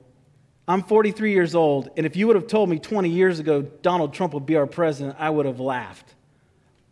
I'm 0.67 0.83
43 0.83 1.33
years 1.33 1.53
old, 1.53 1.89
and 1.97 2.05
if 2.05 2.15
you 2.15 2.27
would 2.27 2.35
have 2.35 2.47
told 2.47 2.69
me 2.69 2.79
20 2.79 3.09
years 3.09 3.39
ago 3.39 3.61
Donald 3.61 4.13
Trump 4.13 4.33
would 4.33 4.45
be 4.45 4.55
our 4.55 4.67
president, 4.67 5.17
I 5.19 5.29
would 5.29 5.45
have 5.45 5.59
laughed. 5.59 6.13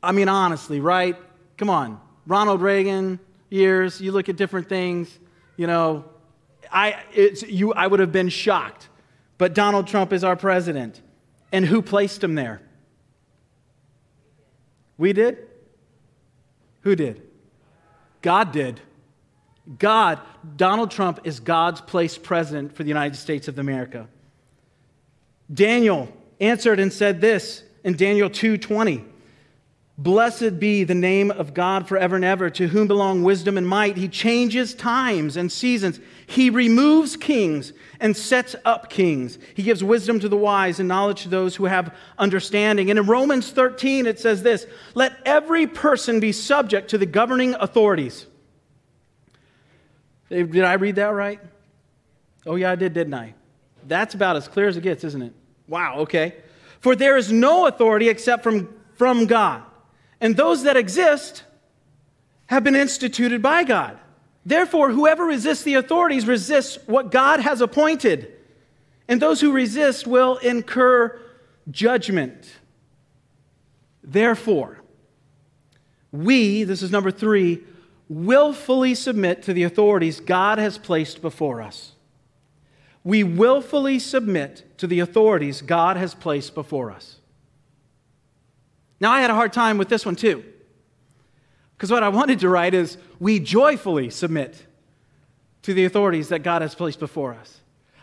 I 0.04 0.12
mean, 0.12 0.28
honestly, 0.28 0.80
right? 0.80 1.16
Come 1.58 1.70
on. 1.70 2.02
Ronald 2.26 2.62
Reagan 2.62 3.20
years, 3.50 4.02
you 4.02 4.12
look 4.12 4.28
at 4.30 4.36
different 4.36 4.70
things, 4.70 5.18
you 5.56 5.68
know, 5.68 6.06
I, 6.72 7.04
it's, 7.14 7.44
you, 7.44 7.74
I 7.74 7.88
would 7.88 8.00
have 8.00 8.12
been 8.12 8.30
shocked. 8.30 8.90
But 9.38 9.54
Donald 9.54 9.88
Trump 9.88 10.14
is 10.14 10.24
our 10.24 10.36
president. 10.36 11.02
And 11.52 11.66
who 11.66 11.82
placed 11.82 12.24
him 12.24 12.36
there? 12.36 12.62
We 14.98 15.14
did? 15.14 15.38
Who 16.82 16.96
did? 16.96 17.22
God 18.22 18.52
did. 18.52 18.82
God, 19.78 20.20
Donald 20.56 20.92
Trump 20.92 21.22
is 21.24 21.40
God's 21.40 21.82
placed 21.82 22.24
president 22.24 22.76
for 22.76 22.84
the 22.84 22.90
United 22.90 23.16
States 23.16 23.48
of 23.48 23.60
America. 23.60 24.08
Daniel 25.52 26.12
answered 26.40 26.80
and 26.80 26.92
said 26.92 27.22
this 27.22 27.64
in 27.84 27.96
Daniel 27.96 28.30
2:20. 28.30 29.06
Blessed 30.00 30.62
be 30.62 30.86
the 30.86 30.96
name 30.96 31.30
of 31.30 31.54
God 31.54 31.86
forever 31.86 32.16
and 32.16 32.24
ever, 32.24 32.50
to 32.52 32.70
whom 32.70 32.88
belong 32.88 33.22
wisdom 33.22 33.58
and 33.58 33.68
might. 33.68 33.98
He 33.98 34.08
changes 34.08 34.74
times 34.74 35.36
and 35.36 35.52
seasons. 35.52 36.00
He 36.26 36.50
removes 36.50 37.18
kings 37.18 37.74
and 38.00 38.16
sets 38.16 38.56
up 38.64 38.90
kings. 38.90 39.38
He 39.56 39.62
gives 39.62 39.84
wisdom 39.84 40.22
to 40.22 40.30
the 40.30 40.38
wise 40.38 40.80
and 40.80 40.88
knowledge 40.88 41.24
to 41.24 41.28
those 41.30 41.58
who 41.58 41.66
have 41.66 41.94
understanding. 42.18 42.90
And 42.90 42.98
in 42.98 43.08
Romans 43.08 43.52
13, 43.52 44.06
it 44.06 44.22
says 44.22 44.42
this 44.42 44.68
Let 44.94 45.18
every 45.26 45.68
person 45.68 46.22
be 46.22 46.32
subject 46.32 46.92
to 46.92 46.98
the 46.98 47.06
governing 47.06 47.56
authorities. 47.56 48.26
Did 50.30 50.64
I 50.64 50.74
read 50.76 50.96
that 50.96 51.08
right? 51.08 51.42
Oh, 52.46 52.56
yeah, 52.56 52.72
I 52.72 52.76
did, 52.76 52.94
didn't 52.94 53.16
I? 53.16 53.34
That's 53.86 54.14
about 54.14 54.38
as 54.38 54.48
clear 54.48 54.70
as 54.70 54.78
it 54.78 54.84
gets, 54.84 55.04
isn't 55.04 55.22
it? 55.22 55.34
Wow, 55.68 55.98
okay. 56.00 56.36
For 56.80 56.96
there 56.96 57.18
is 57.18 57.34
no 57.34 57.68
authority 57.68 58.08
except 58.08 58.44
from, 58.44 58.74
from 58.96 59.26
God 59.26 59.64
and 60.22 60.36
those 60.36 60.64
that 60.64 60.78
exist 60.78 61.44
have 62.48 62.64
been 62.64 62.76
instituted 62.76 63.42
by 63.42 63.64
God. 63.64 63.98
Therefore, 64.46 64.92
whoever 64.92 65.26
resists 65.26 65.64
the 65.64 65.76
authorities 65.76 66.26
resists 66.26 66.78
what 66.88 67.12
God 67.12 67.40
has 67.40 67.62
appointed, 67.62 68.34
and 69.08 69.22
those 69.22 69.42
who 69.42 69.52
resist 69.52 70.08
will 70.08 70.38
incur 70.38 71.20
judgment. 71.70 72.58
Therefore, 74.04 74.80
we, 76.12 76.64
this 76.64 76.82
is 76.82 76.92
number 76.92 77.12
three, 77.12 77.62
willfully 78.08 78.96
submit 78.96 79.44
to 79.44 79.54
the 79.54 79.64
authorities 79.64 80.20
God 80.20 80.58
has 80.58 80.78
placed 80.80 81.22
before 81.22 81.62
us. 81.62 81.92
We 83.04 83.24
willfully 83.24 84.00
submit 84.00 84.78
to 84.80 84.88
the 84.88 85.00
authorities 85.00 85.62
God 85.62 85.96
has 85.98 86.16
placed 86.16 86.56
before 86.56 86.90
us. 86.92 87.19
Now, 89.00 89.12
I 89.12 89.22
had 89.22 89.30
a 89.30 89.36
hard 89.36 89.54
time 89.54 89.78
with 89.78 89.90
this 89.90 90.06
one 90.06 90.16
too. 90.16 90.44
Because 91.76 91.92
what 91.92 92.04
I 92.04 92.10
wanted 92.10 92.40
to 92.40 92.50
write 92.50 92.74
is, 92.74 92.98
we 93.20 93.40
joyfully 93.40 94.10
submit 94.10 94.66
to 95.62 95.74
the 95.74 95.86
authorities 95.86 96.30
that 96.30 96.40
God 96.40 96.62
has 96.62 96.76
placed 96.76 97.00
before 97.00 97.34
us. 97.34 97.62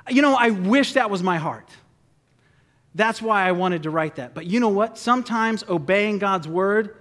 You 0.09 0.23
know, 0.23 0.35
I 0.35 0.51
wish 0.51 0.95
that 0.95 1.11
was 1.11 1.23
my 1.23 1.37
heart. 1.37 1.69
That's 2.95 3.21
why 3.21 3.47
I 3.47 3.53
wanted 3.53 3.83
to 3.83 3.91
write 3.91 4.17
that. 4.17 4.33
But 4.33 4.47
you 4.47 4.61
know 4.61 4.71
what? 4.71 4.97
Sometimes 4.97 5.63
obeying 5.69 6.19
God's 6.19 6.49
word 6.49 6.97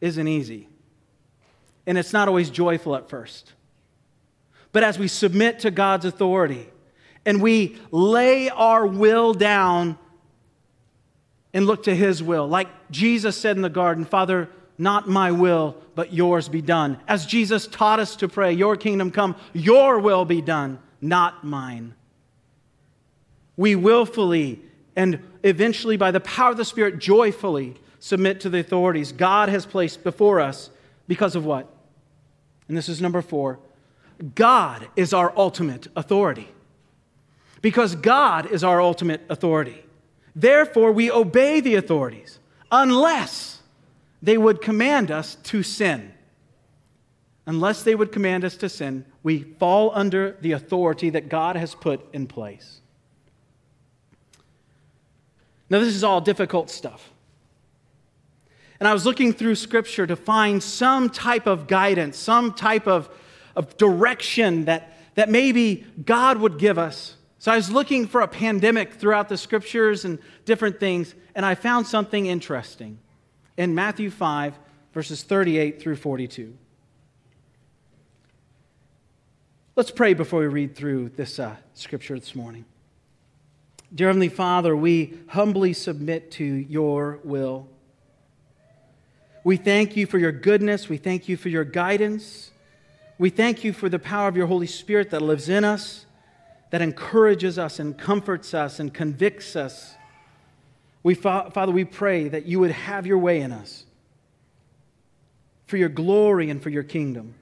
isn't 0.00 0.26
easy. 0.26 0.68
And 1.86 1.96
it's 1.96 2.12
not 2.12 2.26
always 2.26 2.50
joyful 2.50 2.96
at 2.96 3.08
first. 3.08 3.52
But 4.72 4.82
as 4.82 4.98
we 4.98 5.06
submit 5.06 5.60
to 5.60 5.70
God's 5.70 6.04
authority 6.04 6.68
and 7.24 7.40
we 7.40 7.78
lay 7.92 8.50
our 8.50 8.86
will 8.86 9.32
down 9.32 9.98
and 11.56 11.66
look 11.66 11.84
to 11.84 11.96
his 11.96 12.22
will. 12.22 12.46
Like 12.46 12.68
Jesus 12.90 13.34
said 13.34 13.56
in 13.56 13.62
the 13.62 13.70
garden, 13.70 14.04
Father, 14.04 14.50
not 14.76 15.08
my 15.08 15.32
will, 15.32 15.74
but 15.94 16.12
yours 16.12 16.50
be 16.50 16.60
done. 16.60 16.98
As 17.08 17.24
Jesus 17.24 17.66
taught 17.66 17.98
us 17.98 18.14
to 18.16 18.28
pray, 18.28 18.52
Your 18.52 18.76
kingdom 18.76 19.10
come, 19.10 19.34
your 19.54 19.98
will 19.98 20.26
be 20.26 20.42
done, 20.42 20.78
not 21.00 21.44
mine. 21.44 21.94
We 23.56 23.74
willfully 23.74 24.60
and 24.96 25.20
eventually, 25.42 25.96
by 25.96 26.10
the 26.10 26.20
power 26.20 26.50
of 26.50 26.58
the 26.58 26.64
Spirit, 26.64 26.98
joyfully 26.98 27.76
submit 28.00 28.40
to 28.40 28.50
the 28.50 28.60
authorities 28.60 29.12
God 29.12 29.48
has 29.48 29.64
placed 29.64 30.04
before 30.04 30.40
us 30.40 30.68
because 31.08 31.34
of 31.34 31.46
what? 31.46 31.70
And 32.68 32.76
this 32.76 32.90
is 32.90 33.00
number 33.00 33.22
four 33.22 33.58
God 34.34 34.88
is 34.94 35.14
our 35.14 35.32
ultimate 35.34 35.88
authority. 35.96 36.48
Because 37.62 37.94
God 37.94 38.52
is 38.52 38.62
our 38.62 38.78
ultimate 38.78 39.22
authority. 39.30 39.85
Therefore, 40.38 40.92
we 40.92 41.10
obey 41.10 41.60
the 41.60 41.76
authorities 41.76 42.38
unless 42.70 43.62
they 44.20 44.36
would 44.36 44.60
command 44.60 45.10
us 45.10 45.36
to 45.44 45.62
sin. 45.62 46.12
Unless 47.46 47.84
they 47.84 47.94
would 47.94 48.12
command 48.12 48.44
us 48.44 48.56
to 48.58 48.68
sin, 48.68 49.06
we 49.22 49.44
fall 49.58 49.92
under 49.94 50.36
the 50.42 50.52
authority 50.52 51.08
that 51.10 51.30
God 51.30 51.56
has 51.56 51.74
put 51.74 52.06
in 52.12 52.26
place. 52.26 52.80
Now, 55.70 55.78
this 55.78 55.94
is 55.94 56.04
all 56.04 56.20
difficult 56.20 56.70
stuff. 56.70 57.10
And 58.78 58.86
I 58.86 58.92
was 58.92 59.06
looking 59.06 59.32
through 59.32 59.54
scripture 59.54 60.06
to 60.06 60.16
find 60.16 60.62
some 60.62 61.08
type 61.08 61.46
of 61.46 61.66
guidance, 61.66 62.18
some 62.18 62.52
type 62.52 62.86
of, 62.86 63.08
of 63.54 63.76
direction 63.78 64.66
that, 64.66 64.98
that 65.14 65.30
maybe 65.30 65.86
God 66.04 66.38
would 66.38 66.58
give 66.58 66.78
us. 66.78 67.16
So 67.46 67.52
I 67.52 67.54
was 67.54 67.70
looking 67.70 68.08
for 68.08 68.22
a 68.22 68.26
pandemic 68.26 68.94
throughout 68.94 69.28
the 69.28 69.36
scriptures 69.36 70.04
and 70.04 70.18
different 70.44 70.80
things, 70.80 71.14
and 71.32 71.46
I 71.46 71.54
found 71.54 71.86
something 71.86 72.26
interesting 72.26 72.98
in 73.56 73.72
Matthew 73.72 74.10
5, 74.10 74.58
verses 74.92 75.22
38 75.22 75.80
through 75.80 75.94
42. 75.94 76.58
Let's 79.76 79.92
pray 79.92 80.12
before 80.12 80.40
we 80.40 80.48
read 80.48 80.74
through 80.74 81.10
this 81.10 81.38
uh, 81.38 81.54
scripture 81.72 82.18
this 82.18 82.34
morning. 82.34 82.64
Dear 83.94 84.08
Heavenly 84.08 84.28
Father, 84.28 84.74
we 84.74 85.16
humbly 85.28 85.72
submit 85.72 86.32
to 86.32 86.44
your 86.44 87.20
will. 87.22 87.68
We 89.44 89.56
thank 89.56 89.96
you 89.96 90.06
for 90.06 90.18
your 90.18 90.32
goodness. 90.32 90.88
We 90.88 90.96
thank 90.96 91.28
you 91.28 91.36
for 91.36 91.48
your 91.48 91.62
guidance. 91.62 92.50
We 93.18 93.30
thank 93.30 93.62
you 93.62 93.72
for 93.72 93.88
the 93.88 94.00
power 94.00 94.26
of 94.26 94.36
your 94.36 94.48
Holy 94.48 94.66
Spirit 94.66 95.10
that 95.10 95.22
lives 95.22 95.48
in 95.48 95.62
us, 95.62 96.05
that 96.70 96.82
encourages 96.82 97.58
us 97.58 97.78
and 97.78 97.96
comforts 97.96 98.54
us 98.54 98.80
and 98.80 98.92
convicts 98.92 99.56
us. 99.56 99.94
We, 101.02 101.14
Father, 101.14 101.72
we 101.72 101.84
pray 101.84 102.28
that 102.28 102.46
you 102.46 102.58
would 102.60 102.72
have 102.72 103.06
your 103.06 103.18
way 103.18 103.40
in 103.40 103.52
us 103.52 103.84
for 105.66 105.76
your 105.76 105.88
glory 105.88 106.50
and 106.50 106.62
for 106.62 106.70
your 106.70 106.82
kingdom 106.82 107.34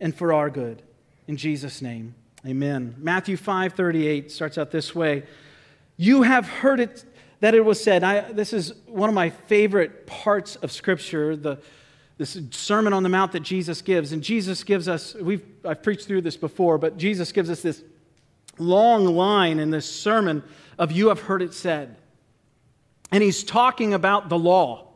and 0.00 0.14
for 0.14 0.32
our 0.32 0.50
good. 0.50 0.82
In 1.26 1.36
Jesus' 1.36 1.82
name, 1.82 2.14
amen. 2.46 2.96
Matthew 2.98 3.36
5 3.36 3.74
38 3.74 4.30
starts 4.30 4.58
out 4.58 4.70
this 4.70 4.94
way 4.94 5.24
You 5.96 6.22
have 6.22 6.48
heard 6.48 6.80
it 6.80 7.04
that 7.40 7.54
it 7.54 7.64
was 7.64 7.82
said. 7.82 8.04
I, 8.04 8.32
this 8.32 8.52
is 8.52 8.74
one 8.86 9.08
of 9.08 9.14
my 9.14 9.30
favorite 9.30 10.06
parts 10.06 10.56
of 10.56 10.70
Scripture, 10.70 11.36
the, 11.36 11.58
this 12.18 12.38
Sermon 12.50 12.92
on 12.92 13.02
the 13.02 13.08
Mount 13.08 13.32
that 13.32 13.40
Jesus 13.40 13.80
gives. 13.80 14.12
And 14.12 14.22
Jesus 14.22 14.62
gives 14.62 14.88
us, 14.88 15.14
we've, 15.14 15.42
I've 15.64 15.82
preached 15.82 16.06
through 16.06 16.20
this 16.20 16.36
before, 16.36 16.76
but 16.76 16.98
Jesus 16.98 17.32
gives 17.32 17.48
us 17.48 17.62
this 17.62 17.82
long 18.60 19.06
line 19.06 19.58
in 19.58 19.70
this 19.70 19.90
sermon 19.90 20.42
of 20.78 20.92
You 20.92 21.08
have 21.08 21.20
heard 21.20 21.42
it 21.42 21.54
said. 21.54 21.96
And 23.12 23.22
he's 23.22 23.42
talking 23.42 23.94
about 23.94 24.28
the 24.28 24.38
law. 24.38 24.86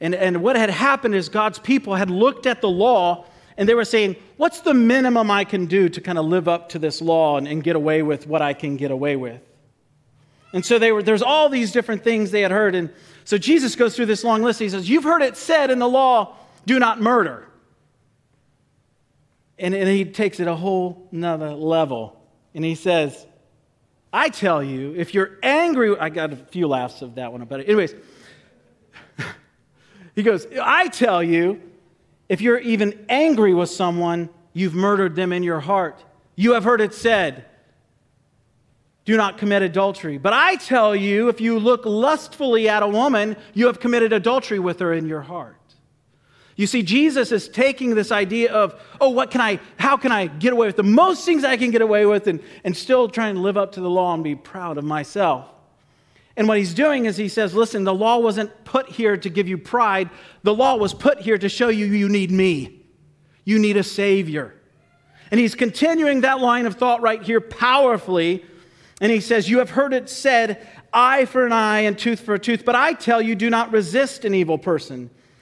And, 0.00 0.14
and 0.14 0.42
what 0.42 0.56
had 0.56 0.70
happened 0.70 1.14
is 1.14 1.28
God's 1.28 1.58
people 1.58 1.94
had 1.94 2.10
looked 2.10 2.46
at 2.46 2.60
the 2.60 2.68
law 2.68 3.26
and 3.56 3.68
they 3.68 3.74
were 3.74 3.84
saying, 3.84 4.16
What's 4.36 4.60
the 4.60 4.74
minimum 4.74 5.30
I 5.30 5.44
can 5.44 5.66
do 5.66 5.88
to 5.88 6.00
kind 6.00 6.18
of 6.18 6.24
live 6.24 6.48
up 6.48 6.70
to 6.70 6.78
this 6.78 7.00
law 7.00 7.36
and, 7.36 7.46
and 7.46 7.62
get 7.62 7.76
away 7.76 8.02
with 8.02 8.26
what 8.26 8.42
I 8.42 8.54
can 8.54 8.76
get 8.76 8.90
away 8.90 9.14
with? 9.14 9.40
And 10.52 10.64
so 10.64 10.78
they 10.78 10.92
were, 10.92 11.02
there's 11.02 11.22
all 11.22 11.48
these 11.48 11.72
different 11.72 12.02
things 12.02 12.30
they 12.30 12.42
had 12.42 12.50
heard. 12.50 12.74
And 12.74 12.90
so 13.24 13.38
Jesus 13.38 13.76
goes 13.76 13.94
through 13.94 14.06
this 14.06 14.24
long 14.24 14.42
list. 14.42 14.58
He 14.58 14.68
says, 14.68 14.88
You've 14.88 15.04
heard 15.04 15.22
it 15.22 15.36
said 15.36 15.70
in 15.70 15.78
the 15.78 15.88
law, 15.88 16.34
do 16.66 16.78
not 16.78 17.00
murder. 17.00 17.48
And, 19.58 19.74
and 19.74 19.88
he 19.88 20.04
takes 20.04 20.40
it 20.40 20.48
a 20.48 20.54
whole 20.54 21.06
nother 21.12 21.50
level. 21.50 22.21
And 22.54 22.64
he 22.64 22.74
says, 22.74 23.26
I 24.12 24.28
tell 24.28 24.62
you, 24.62 24.94
if 24.96 25.14
you're 25.14 25.38
angry, 25.42 25.96
I 25.96 26.10
got 26.10 26.32
a 26.32 26.36
few 26.36 26.68
laughs 26.68 27.00
of 27.02 27.14
that 27.14 27.32
one, 27.32 27.44
but 27.44 27.60
anyways, 27.60 27.94
he 30.14 30.22
goes, 30.22 30.46
I 30.62 30.88
tell 30.88 31.22
you, 31.22 31.60
if 32.28 32.40
you're 32.40 32.58
even 32.58 33.06
angry 33.08 33.54
with 33.54 33.70
someone, 33.70 34.28
you've 34.52 34.74
murdered 34.74 35.16
them 35.16 35.32
in 35.32 35.42
your 35.42 35.60
heart. 35.60 36.04
You 36.36 36.52
have 36.52 36.64
heard 36.64 36.80
it 36.80 36.94
said, 36.94 37.46
do 39.04 39.16
not 39.16 39.38
commit 39.38 39.62
adultery. 39.62 40.18
But 40.18 40.32
I 40.32 40.56
tell 40.56 40.94
you, 40.94 41.28
if 41.28 41.40
you 41.40 41.58
look 41.58 41.84
lustfully 41.84 42.68
at 42.68 42.82
a 42.82 42.88
woman, 42.88 43.36
you 43.52 43.66
have 43.66 43.80
committed 43.80 44.12
adultery 44.12 44.58
with 44.58 44.78
her 44.80 44.92
in 44.92 45.06
your 45.08 45.22
heart. 45.22 45.56
You 46.62 46.68
see, 46.68 46.84
Jesus 46.84 47.32
is 47.32 47.48
taking 47.48 47.96
this 47.96 48.12
idea 48.12 48.52
of, 48.52 48.80
oh, 49.00 49.08
what 49.10 49.32
can 49.32 49.40
I, 49.40 49.58
how 49.78 49.96
can 49.96 50.12
I 50.12 50.28
get 50.28 50.52
away 50.52 50.68
with 50.68 50.76
the 50.76 50.84
most 50.84 51.24
things 51.24 51.42
I 51.42 51.56
can 51.56 51.72
get 51.72 51.82
away 51.82 52.06
with 52.06 52.28
and, 52.28 52.38
and 52.62 52.76
still 52.76 53.08
trying 53.08 53.34
to 53.34 53.40
live 53.40 53.56
up 53.56 53.72
to 53.72 53.80
the 53.80 53.90
law 53.90 54.14
and 54.14 54.22
be 54.22 54.36
proud 54.36 54.78
of 54.78 54.84
myself. 54.84 55.48
And 56.36 56.46
what 56.46 56.58
he's 56.58 56.72
doing 56.72 57.06
is 57.06 57.16
he 57.16 57.28
says, 57.28 57.52
listen, 57.52 57.82
the 57.82 57.92
law 57.92 58.20
wasn't 58.20 58.64
put 58.64 58.88
here 58.88 59.16
to 59.16 59.28
give 59.28 59.48
you 59.48 59.58
pride. 59.58 60.08
The 60.44 60.54
law 60.54 60.76
was 60.76 60.94
put 60.94 61.18
here 61.18 61.36
to 61.36 61.48
show 61.48 61.68
you 61.68 61.84
you 61.86 62.08
need 62.08 62.30
me. 62.30 62.84
You 63.44 63.58
need 63.58 63.76
a 63.76 63.82
Savior. 63.82 64.54
And 65.32 65.40
he's 65.40 65.56
continuing 65.56 66.20
that 66.20 66.38
line 66.38 66.66
of 66.66 66.76
thought 66.76 67.02
right 67.02 67.24
here 67.24 67.40
powerfully. 67.40 68.44
And 69.00 69.10
he 69.10 69.18
says, 69.18 69.50
You 69.50 69.58
have 69.58 69.70
heard 69.70 69.92
it 69.92 70.08
said, 70.08 70.64
eye 70.92 71.24
for 71.24 71.44
an 71.44 71.50
eye 71.50 71.80
and 71.80 71.98
tooth 71.98 72.20
for 72.20 72.34
a 72.34 72.38
tooth. 72.38 72.64
But 72.64 72.76
I 72.76 72.92
tell 72.92 73.20
you, 73.20 73.34
do 73.34 73.50
not 73.50 73.72
resist 73.72 74.24
an 74.24 74.32
evil 74.32 74.58
person. 74.58 75.10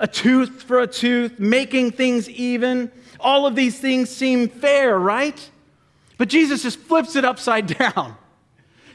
a 0.00 0.08
tooth 0.08 0.62
for 0.62 0.80
a 0.80 0.86
tooth, 0.86 1.38
making 1.38 1.92
things 1.92 2.28
even. 2.28 2.90
All 3.20 3.46
of 3.46 3.54
these 3.54 3.78
things 3.78 4.08
seem 4.08 4.48
fair, 4.48 4.98
right? 4.98 5.50
But 6.16 6.28
Jesus 6.28 6.62
just 6.62 6.78
flips 6.78 7.14
it 7.16 7.24
upside 7.24 7.66
down. 7.78 8.16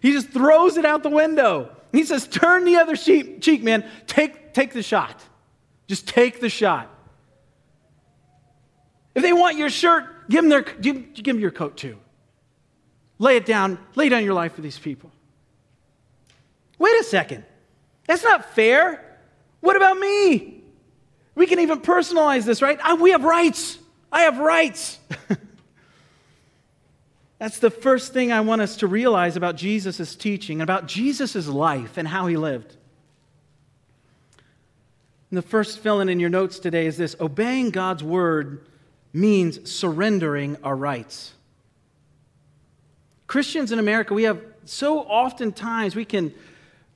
He 0.01 0.11
just 0.11 0.29
throws 0.29 0.77
it 0.77 0.85
out 0.85 1.03
the 1.03 1.09
window. 1.09 1.69
He 1.91 2.03
says, 2.03 2.27
Turn 2.27 2.65
the 2.65 2.77
other 2.77 2.95
cheek, 2.95 3.63
man. 3.63 3.85
Take, 4.07 4.53
take 4.53 4.73
the 4.73 4.83
shot. 4.83 5.23
Just 5.87 6.07
take 6.07 6.41
the 6.41 6.49
shot. 6.49 6.89
If 9.13 9.21
they 9.21 9.31
want 9.31 9.57
your 9.57 9.69
shirt, 9.69 10.27
give 10.27 10.43
them, 10.43 10.49
their, 10.49 10.63
give, 10.63 11.13
give 11.13 11.23
them 11.23 11.39
your 11.39 11.51
coat 11.51 11.77
too. 11.77 11.97
Lay 13.19 13.37
it 13.37 13.45
down. 13.45 13.77
Lay 13.93 14.09
down 14.09 14.23
your 14.25 14.33
life 14.33 14.55
for 14.55 14.61
these 14.61 14.77
people. 14.77 15.11
Wait 16.79 16.99
a 16.99 17.03
second. 17.03 17.45
That's 18.07 18.23
not 18.23 18.53
fair. 18.53 19.19
What 19.61 19.77
about 19.77 19.97
me? 19.97 20.64
We 21.35 21.45
can 21.45 21.59
even 21.59 21.81
personalize 21.81 22.45
this, 22.45 22.61
right? 22.61 22.79
I, 22.81 22.93
we 22.95 23.11
have 23.11 23.23
rights. 23.23 23.77
I 24.11 24.21
have 24.21 24.39
rights. 24.39 24.99
That's 27.39 27.59
the 27.59 27.69
first 27.69 28.13
thing 28.13 28.31
I 28.31 28.39
want 28.41 28.61
us 28.61 28.77
to 28.77 28.87
realize 28.87 29.35
about 29.35 29.57
Jesus' 29.57 30.15
teaching, 30.15 30.61
and 30.61 30.63
about 30.63 30.87
Jesus' 30.87 31.47
life 31.47 31.97
and 31.97 32.07
how 32.07 32.27
he 32.27 32.37
lived. 32.37 32.77
And 35.29 35.37
the 35.37 35.41
first 35.41 35.79
fill 35.79 35.99
in 35.99 36.07
in 36.07 36.21
your 36.21 36.29
notes 36.29 36.59
today 36.59 36.85
is 36.85 36.95
this 36.95 37.15
obeying 37.19 37.71
God's 37.71 38.03
word 38.03 38.65
means 39.11 39.69
surrendering 39.69 40.57
our 40.63 40.75
rights. 40.75 41.33
Christians 43.27 43.71
in 43.71 43.79
America, 43.79 44.13
we 44.13 44.23
have 44.23 44.41
so 44.65 44.99
oftentimes 44.99 45.95
we 45.95 46.05
can, 46.05 46.33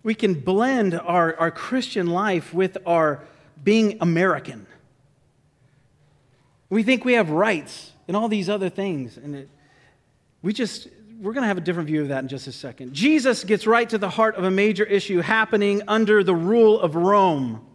we 0.04 0.16
can 0.16 0.36
blend 0.36 0.94
our, 0.94 1.36
our 1.38 1.52
Christian 1.52 2.08
life 2.08 2.54
with 2.54 2.78
our 2.86 3.24
being 3.64 3.98
American. 4.02 4.66
We 6.70 6.84
think 6.84 7.04
we 7.04 7.14
have 7.14 7.30
rights 7.30 7.92
and 8.08 8.16
all 8.16 8.28
these 8.28 8.50
other 8.50 8.70
things. 8.70 9.18
And 9.18 9.36
it, 9.36 9.50
we 10.42 10.54
just, 10.54 10.88
we're 11.20 11.34
going 11.34 11.44
to 11.44 11.48
have 11.48 11.58
a 11.58 11.62
different 11.62 11.88
view 11.88 12.02
of 12.02 12.10
that 12.10 12.24
in 12.24 12.28
just 12.28 12.48
a 12.48 12.52
second. 12.52 12.94
Jesus 12.94 13.44
gets 13.44 13.68
right 13.68 13.90
to 13.90 13.98
the 13.98 14.10
heart 14.10 14.36
of 14.36 14.44
a 14.44 14.52
major 14.52 14.84
issue 14.84 15.20
happening 15.20 15.82
under 15.88 16.24
the 16.24 16.36
rule 16.36 16.80
of 16.80 16.96
Rome. 16.96 17.66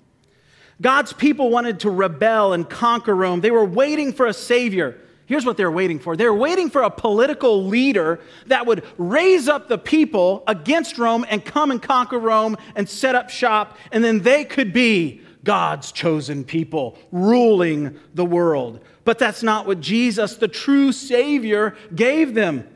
God's 0.80 1.12
people 1.12 1.50
wanted 1.50 1.80
to 1.80 1.90
rebel 1.90 2.52
and 2.52 2.68
conquer 2.68 3.14
Rome. 3.14 3.40
They 3.40 3.50
were 3.50 3.64
waiting 3.64 4.12
for 4.12 4.26
a 4.26 4.32
savior. 4.32 4.98
Here's 5.26 5.46
what 5.46 5.56
they 5.56 5.64
were 5.64 5.70
waiting 5.70 5.98
for 5.98 6.16
they 6.16 6.26
were 6.26 6.34
waiting 6.34 6.68
for 6.68 6.82
a 6.82 6.90
political 6.90 7.64
leader 7.64 8.20
that 8.46 8.66
would 8.66 8.84
raise 8.98 9.48
up 9.48 9.68
the 9.68 9.78
people 9.78 10.42
against 10.46 10.98
Rome 10.98 11.24
and 11.28 11.44
come 11.44 11.70
and 11.70 11.80
conquer 11.80 12.18
Rome 12.18 12.56
and 12.74 12.88
set 12.88 13.14
up 13.14 13.30
shop, 13.30 13.78
and 13.92 14.04
then 14.04 14.20
they 14.20 14.44
could 14.44 14.72
be 14.72 15.22
God's 15.44 15.92
chosen 15.92 16.44
people 16.44 16.98
ruling 17.12 17.98
the 18.14 18.24
world. 18.24 18.80
But 19.04 19.18
that's 19.18 19.42
not 19.42 19.66
what 19.66 19.80
Jesus, 19.80 20.36
the 20.36 20.48
true 20.48 20.90
Savior, 20.90 21.76
gave 21.94 22.34
them. 22.34 22.66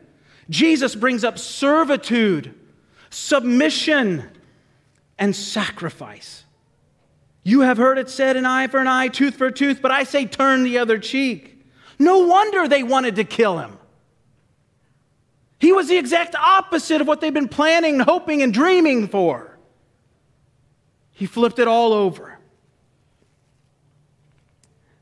Jesus 0.50 0.94
brings 0.94 1.24
up 1.24 1.38
servitude, 1.38 2.54
submission, 3.10 4.28
and 5.18 5.34
sacrifice. 5.34 6.44
You 7.42 7.60
have 7.60 7.78
heard 7.78 7.98
it 7.98 8.10
said, 8.10 8.36
an 8.36 8.46
eye 8.46 8.66
for 8.66 8.78
an 8.78 8.86
eye, 8.86 9.08
tooth 9.08 9.36
for 9.36 9.46
a 9.46 9.52
tooth, 9.52 9.80
but 9.80 9.90
I 9.90 10.04
say 10.04 10.26
turn 10.26 10.64
the 10.64 10.78
other 10.78 10.98
cheek. 10.98 11.64
No 11.98 12.18
wonder 12.26 12.68
they 12.68 12.82
wanted 12.82 13.16
to 13.16 13.24
kill 13.24 13.58
him. 13.58 13.78
He 15.58 15.72
was 15.72 15.88
the 15.88 15.96
exact 15.96 16.34
opposite 16.36 17.00
of 17.00 17.08
what 17.08 17.20
they've 17.20 17.34
been 17.34 17.48
planning, 17.48 17.98
hoping, 18.00 18.42
and 18.42 18.54
dreaming 18.54 19.08
for. 19.08 19.58
He 21.10 21.26
flipped 21.26 21.58
it 21.58 21.66
all 21.66 21.92
over. 21.92 22.37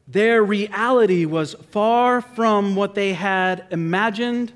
Their 0.09 0.43
reality 0.43 1.25
was 1.25 1.55
far 1.71 2.21
from 2.21 2.77
what 2.77 2.95
they 2.95 3.13
had 3.13 3.67
imagined 3.71 4.53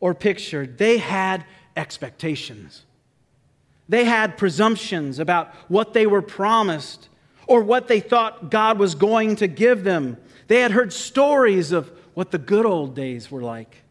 or 0.00 0.14
pictured. 0.14 0.78
They 0.78 0.98
had 0.98 1.44
expectations. 1.76 2.84
They 3.88 4.04
had 4.04 4.38
presumptions 4.38 5.18
about 5.18 5.52
what 5.68 5.92
they 5.92 6.06
were 6.06 6.22
promised 6.22 7.08
or 7.46 7.62
what 7.62 7.88
they 7.88 8.00
thought 8.00 8.50
God 8.50 8.78
was 8.78 8.94
going 8.94 9.36
to 9.36 9.48
give 9.48 9.84
them. 9.84 10.16
They 10.46 10.60
had 10.60 10.70
heard 10.70 10.92
stories 10.92 11.72
of 11.72 11.90
what 12.14 12.30
the 12.30 12.38
good 12.38 12.64
old 12.64 12.94
days 12.94 13.30
were 13.30 13.42
like. 13.42 13.82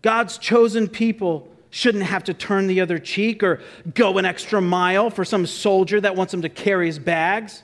God's 0.00 0.36
chosen 0.38 0.88
people 0.88 1.48
shouldn't 1.70 2.04
have 2.04 2.24
to 2.24 2.34
turn 2.34 2.66
the 2.66 2.80
other 2.80 2.98
cheek 2.98 3.42
or 3.42 3.60
go 3.94 4.18
an 4.18 4.24
extra 4.24 4.60
mile 4.60 5.10
for 5.10 5.24
some 5.24 5.46
soldier 5.46 6.00
that 6.00 6.16
wants 6.16 6.32
them 6.32 6.42
to 6.42 6.48
carry 6.48 6.86
his 6.86 6.98
bags. 6.98 7.62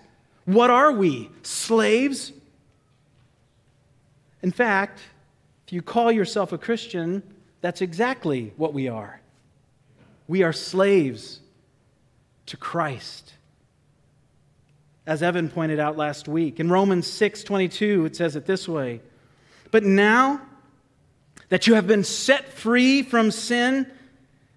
What 0.49 0.71
are 0.71 0.91
we? 0.91 1.29
Slaves? 1.43 2.33
In 4.43 4.51
fact, 4.51 4.99
if 5.67 5.75
you 5.75 5.83
call 5.83 6.11
yourself 6.11 6.53
a 6.53 6.59
Christian, 6.59 7.23
that's 7.61 7.83
exactly 7.83 8.55
what 8.57 8.73
we 8.73 8.89
are. 8.89 9.21
We 10.27 10.43
are 10.45 10.55
slaves 10.55 11.41
to 12.47 12.57
Christ. 12.57 13.35
As 15.07 15.23
Evan 15.23 15.51
pointed 15.51 15.81
out 15.81 15.99
last 15.99 16.29
week, 16.29 16.61
in 16.61 16.71
Romans 16.71 17.07
6 17.07 17.43
22, 17.43 18.07
it 18.07 18.17
says 18.17 18.35
it 18.35 18.47
this 18.47 18.67
way 18.67 19.03
But 19.71 19.85
now 19.85 20.41
that 21.51 21.67
you 21.67 21.75
have 21.75 21.87
been 21.87 22.05
set 22.05 22.55
free 22.55 23.03
from 23.03 23.31
sin 23.33 23.87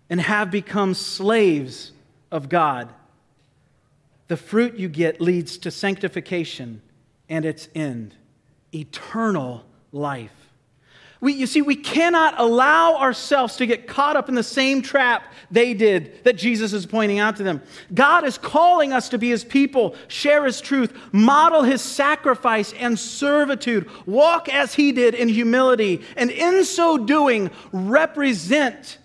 and 0.09 0.21
have 0.21 0.51
become 0.51 0.93
slaves 0.93 1.91
of 2.31 2.47
God, 2.47 2.87
the 4.31 4.37
fruit 4.37 4.75
you 4.75 4.87
get 4.87 5.19
leads 5.19 5.57
to 5.57 5.69
sanctification 5.69 6.81
and 7.27 7.43
its 7.43 7.67
end, 7.75 8.15
eternal 8.73 9.65
life. 9.91 10.31
We, 11.19 11.33
you 11.33 11.45
see, 11.45 11.61
we 11.61 11.75
cannot 11.75 12.39
allow 12.39 12.95
ourselves 12.95 13.57
to 13.57 13.65
get 13.65 13.89
caught 13.89 14.15
up 14.15 14.29
in 14.29 14.35
the 14.35 14.41
same 14.41 14.81
trap 14.81 15.33
they 15.51 15.73
did 15.73 16.23
that 16.23 16.37
Jesus 16.37 16.71
is 16.71 16.85
pointing 16.85 17.19
out 17.19 17.35
to 17.35 17.43
them. 17.43 17.61
God 17.93 18.23
is 18.23 18.37
calling 18.37 18.93
us 18.93 19.09
to 19.09 19.17
be 19.17 19.27
his 19.27 19.43
people, 19.43 19.95
share 20.07 20.45
his 20.45 20.61
truth, 20.61 20.97
model 21.11 21.63
his 21.63 21.81
sacrifice 21.81 22.71
and 22.71 22.97
servitude, 22.97 23.89
walk 24.05 24.47
as 24.47 24.75
he 24.75 24.93
did 24.93 25.13
in 25.13 25.27
humility, 25.27 26.05
and 26.15 26.31
in 26.31 26.63
so 26.63 26.97
doing, 26.97 27.51
represent 27.73 28.97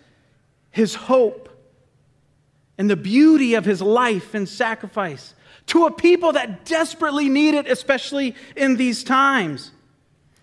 his 0.71 0.95
hope 0.95 1.47
and 2.79 2.91
the 2.91 2.97
beauty 2.97 3.55
of 3.55 3.65
his 3.65 3.81
life 3.81 4.35
and 4.35 4.49
sacrifice 4.49 5.35
to 5.67 5.87
a 5.87 5.93
people 5.93 6.33
that 6.33 6.65
desperately 6.65 7.29
need 7.29 7.55
it, 7.55 7.67
especially 7.67 8.35
in 8.55 8.77
these 8.77 9.03
times. 9.03 9.73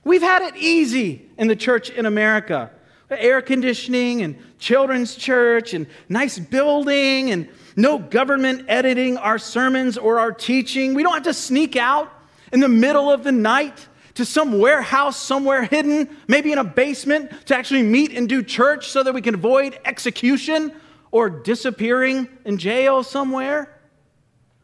We've 0.03 0.21
had 0.21 0.41
it 0.41 0.57
easy 0.57 1.29
in 1.37 1.47
the 1.47 1.55
church 1.55 1.89
in 1.89 2.05
America 2.05 2.71
air 3.19 3.41
conditioning 3.41 4.21
and 4.21 4.37
children's 4.59 5.15
church 5.15 5.73
and 5.73 5.87
nice 6.09 6.39
building 6.39 7.31
and 7.31 7.47
no 7.75 7.97
government 7.97 8.65
editing 8.67 9.17
our 9.17 9.37
sermons 9.37 9.97
or 9.97 10.19
our 10.19 10.31
teaching. 10.31 10.93
We 10.93 11.03
don't 11.03 11.13
have 11.13 11.23
to 11.23 11.33
sneak 11.33 11.75
out 11.75 12.11
in 12.51 12.59
the 12.59 12.69
middle 12.69 13.11
of 13.11 13.23
the 13.23 13.31
night 13.31 13.87
to 14.15 14.25
some 14.25 14.59
warehouse 14.59 15.17
somewhere 15.17 15.63
hidden, 15.63 16.07
maybe 16.27 16.51
in 16.51 16.59
a 16.59 16.63
basement, 16.63 17.47
to 17.47 17.55
actually 17.55 17.81
meet 17.81 18.11
and 18.13 18.29
do 18.29 18.43
church 18.43 18.89
so 18.89 19.01
that 19.01 19.13
we 19.13 19.21
can 19.21 19.33
avoid 19.33 19.79
execution 19.85 20.71
or 21.13 21.29
disappearing 21.29 22.27
in 22.43 22.57
jail 22.57 23.03
somewhere. 23.03 23.79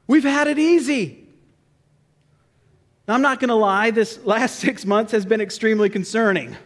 We've 0.07 0.23
had 0.23 0.47
it 0.47 0.57
easy. 0.57 1.27
Now, 3.07 3.13
I'm 3.13 3.21
not 3.21 3.39
going 3.39 3.49
to 3.49 3.55
lie, 3.55 3.91
this 3.91 4.19
last 4.25 4.55
six 4.59 4.83
months 4.83 5.11
has 5.11 5.27
been 5.27 5.41
extremely 5.41 5.91
concerning. 5.91 6.57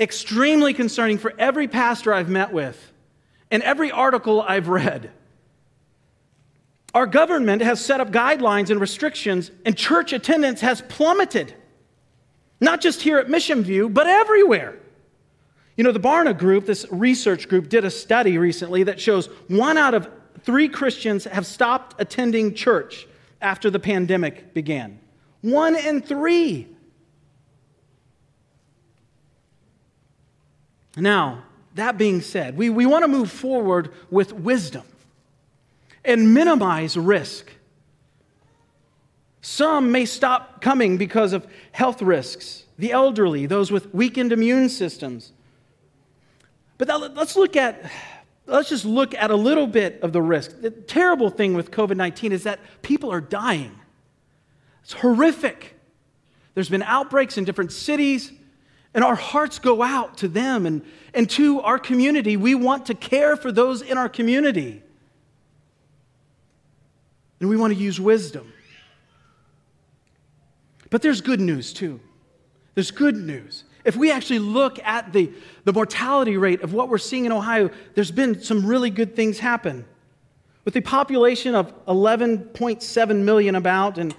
Extremely 0.00 0.74
concerning 0.74 1.16
for 1.16 1.32
every 1.38 1.68
pastor 1.68 2.12
I've 2.12 2.28
met 2.28 2.52
with 2.52 2.92
and 3.52 3.62
every 3.62 3.92
article 3.92 4.42
I've 4.42 4.66
read. 4.66 5.12
Our 6.92 7.06
government 7.06 7.62
has 7.62 7.84
set 7.84 8.00
up 8.00 8.10
guidelines 8.10 8.70
and 8.70 8.80
restrictions, 8.80 9.52
and 9.64 9.76
church 9.76 10.12
attendance 10.12 10.60
has 10.60 10.82
plummeted. 10.82 11.54
Not 12.60 12.80
just 12.80 13.00
here 13.00 13.18
at 13.18 13.30
Mission 13.30 13.62
View, 13.62 13.88
but 13.88 14.08
everywhere. 14.08 14.76
You 15.76 15.84
know, 15.84 15.92
the 15.92 16.00
Barna 16.00 16.36
Group, 16.36 16.66
this 16.66 16.86
research 16.90 17.48
group, 17.48 17.68
did 17.68 17.84
a 17.84 17.90
study 17.90 18.38
recently 18.38 18.84
that 18.84 19.00
shows 19.00 19.26
one 19.48 19.76
out 19.76 19.94
of 19.94 20.08
three 20.42 20.68
Christians 20.68 21.24
have 21.24 21.46
stopped 21.46 22.00
attending 22.00 22.54
church 22.54 23.08
after 23.40 23.70
the 23.70 23.80
pandemic 23.80 24.54
began. 24.54 25.00
One 25.40 25.76
in 25.76 26.00
three. 26.00 26.68
Now, 30.96 31.42
that 31.74 31.98
being 31.98 32.20
said, 32.20 32.56
we, 32.56 32.70
we 32.70 32.86
want 32.86 33.02
to 33.02 33.08
move 33.08 33.30
forward 33.30 33.92
with 34.10 34.32
wisdom 34.32 34.84
and 36.04 36.32
minimize 36.32 36.96
risk. 36.96 37.50
Some 39.40 39.90
may 39.90 40.04
stop 40.06 40.60
coming 40.60 40.96
because 40.96 41.32
of 41.32 41.46
health 41.72 42.00
risks, 42.00 42.64
the 42.78 42.92
elderly, 42.92 43.46
those 43.46 43.72
with 43.72 43.92
weakened 43.92 44.32
immune 44.32 44.68
systems. 44.68 45.32
But 46.78 47.14
let's 47.14 47.36
look 47.36 47.56
at 47.56 47.90
let's 48.46 48.68
just 48.68 48.84
look 48.84 49.14
at 49.14 49.30
a 49.30 49.36
little 49.36 49.66
bit 49.66 50.00
of 50.02 50.12
the 50.12 50.20
risk. 50.20 50.60
The 50.60 50.70
terrible 50.70 51.30
thing 51.30 51.54
with 51.54 51.70
COVID 51.70 51.96
19 51.96 52.32
is 52.32 52.44
that 52.44 52.60
people 52.82 53.10
are 53.10 53.20
dying. 53.20 53.78
It's 54.82 54.92
horrific. 54.92 55.74
There's 56.54 56.68
been 56.68 56.82
outbreaks 56.82 57.36
in 57.38 57.44
different 57.44 57.72
cities, 57.72 58.32
and 58.92 59.02
our 59.02 59.16
hearts 59.16 59.58
go 59.58 59.82
out 59.82 60.18
to 60.18 60.28
them 60.28 60.66
and, 60.66 60.82
and 61.12 61.28
to 61.30 61.60
our 61.62 61.78
community. 61.78 62.36
We 62.36 62.54
want 62.54 62.86
to 62.86 62.94
care 62.94 63.36
for 63.36 63.50
those 63.50 63.82
in 63.82 63.98
our 63.98 64.08
community. 64.08 64.82
And 67.40 67.48
we 67.48 67.56
want 67.56 67.74
to 67.74 67.78
use 67.78 68.00
wisdom. 68.00 68.52
But 70.90 71.02
there's 71.02 71.20
good 71.20 71.40
news 71.40 71.72
too. 71.72 72.00
There's 72.74 72.92
good 72.92 73.16
news. 73.16 73.64
If 73.84 73.96
we 73.96 74.10
actually 74.10 74.38
look 74.38 74.78
at 74.82 75.12
the, 75.12 75.30
the 75.64 75.72
mortality 75.72 76.36
rate 76.36 76.62
of 76.62 76.72
what 76.72 76.88
we're 76.88 76.98
seeing 76.98 77.26
in 77.26 77.32
Ohio, 77.32 77.70
there's 77.94 78.10
been 78.10 78.40
some 78.40 78.64
really 78.64 78.90
good 78.90 79.14
things 79.14 79.38
happen. 79.38 79.84
With 80.64 80.76
a 80.76 80.80
population 80.80 81.54
of 81.54 81.74
11.7 81.86 83.24
million 83.24 83.54
about 83.54 83.98
and 83.98 84.14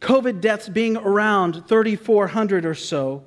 COVID 0.00 0.40
deaths 0.40 0.68
being 0.68 0.96
around 0.96 1.66
3,400 1.66 2.64
or 2.64 2.74
so, 2.74 3.24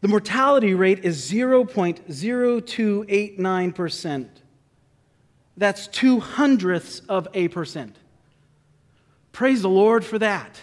the 0.00 0.08
mortality 0.08 0.74
rate 0.74 1.04
is 1.04 1.30
0.0289%. 1.30 4.28
That's 5.56 5.86
two 5.88 6.20
hundredths 6.20 7.00
of 7.00 7.26
a 7.34 7.48
percent. 7.48 7.96
Praise 9.30 9.62
the 9.62 9.68
Lord 9.68 10.04
for 10.04 10.18
that 10.18 10.60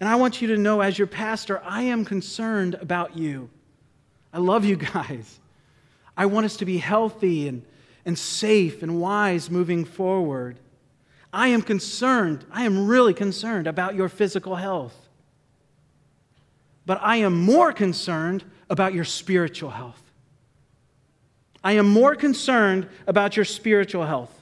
And 0.00 0.08
I 0.08 0.16
want 0.16 0.40
you 0.40 0.48
to 0.48 0.56
know, 0.56 0.80
as 0.80 0.98
your 0.98 1.06
pastor, 1.06 1.60
I 1.64 1.82
am 1.82 2.04
concerned 2.04 2.74
about 2.76 3.16
you. 3.16 3.50
I 4.32 4.38
love 4.38 4.64
you 4.64 4.76
guys. 4.94 5.38
I 6.16 6.26
want 6.26 6.46
us 6.46 6.56
to 6.58 6.64
be 6.64 6.78
healthy 6.78 7.48
and, 7.48 7.62
and 8.04 8.18
safe 8.18 8.82
and 8.82 9.00
wise 9.00 9.50
moving 9.50 9.84
forward. 9.84 10.58
I 11.32 11.48
am 11.48 11.62
concerned, 11.62 12.44
I 12.50 12.64
am 12.64 12.88
really 12.88 13.14
concerned 13.14 13.66
about 13.66 13.94
your 13.94 14.08
physical 14.08 14.56
health. 14.56 14.96
But 16.86 16.98
I 17.02 17.16
am 17.16 17.40
more 17.40 17.72
concerned 17.72 18.44
about 18.70 18.94
your 18.94 19.04
spiritual 19.04 19.70
health. 19.70 20.00
I 21.62 21.72
am 21.72 21.88
more 21.88 22.14
concerned 22.14 22.88
about 23.06 23.36
your 23.36 23.44
spiritual 23.44 24.06
health. 24.06 24.34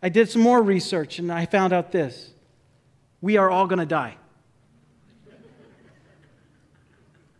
I 0.00 0.10
did 0.10 0.28
some 0.28 0.42
more 0.42 0.62
research 0.62 1.18
and 1.18 1.32
I 1.32 1.46
found 1.46 1.72
out 1.72 1.90
this 1.90 2.30
we 3.20 3.36
are 3.36 3.50
all 3.50 3.66
going 3.66 3.80
to 3.80 3.86
die. 3.86 4.14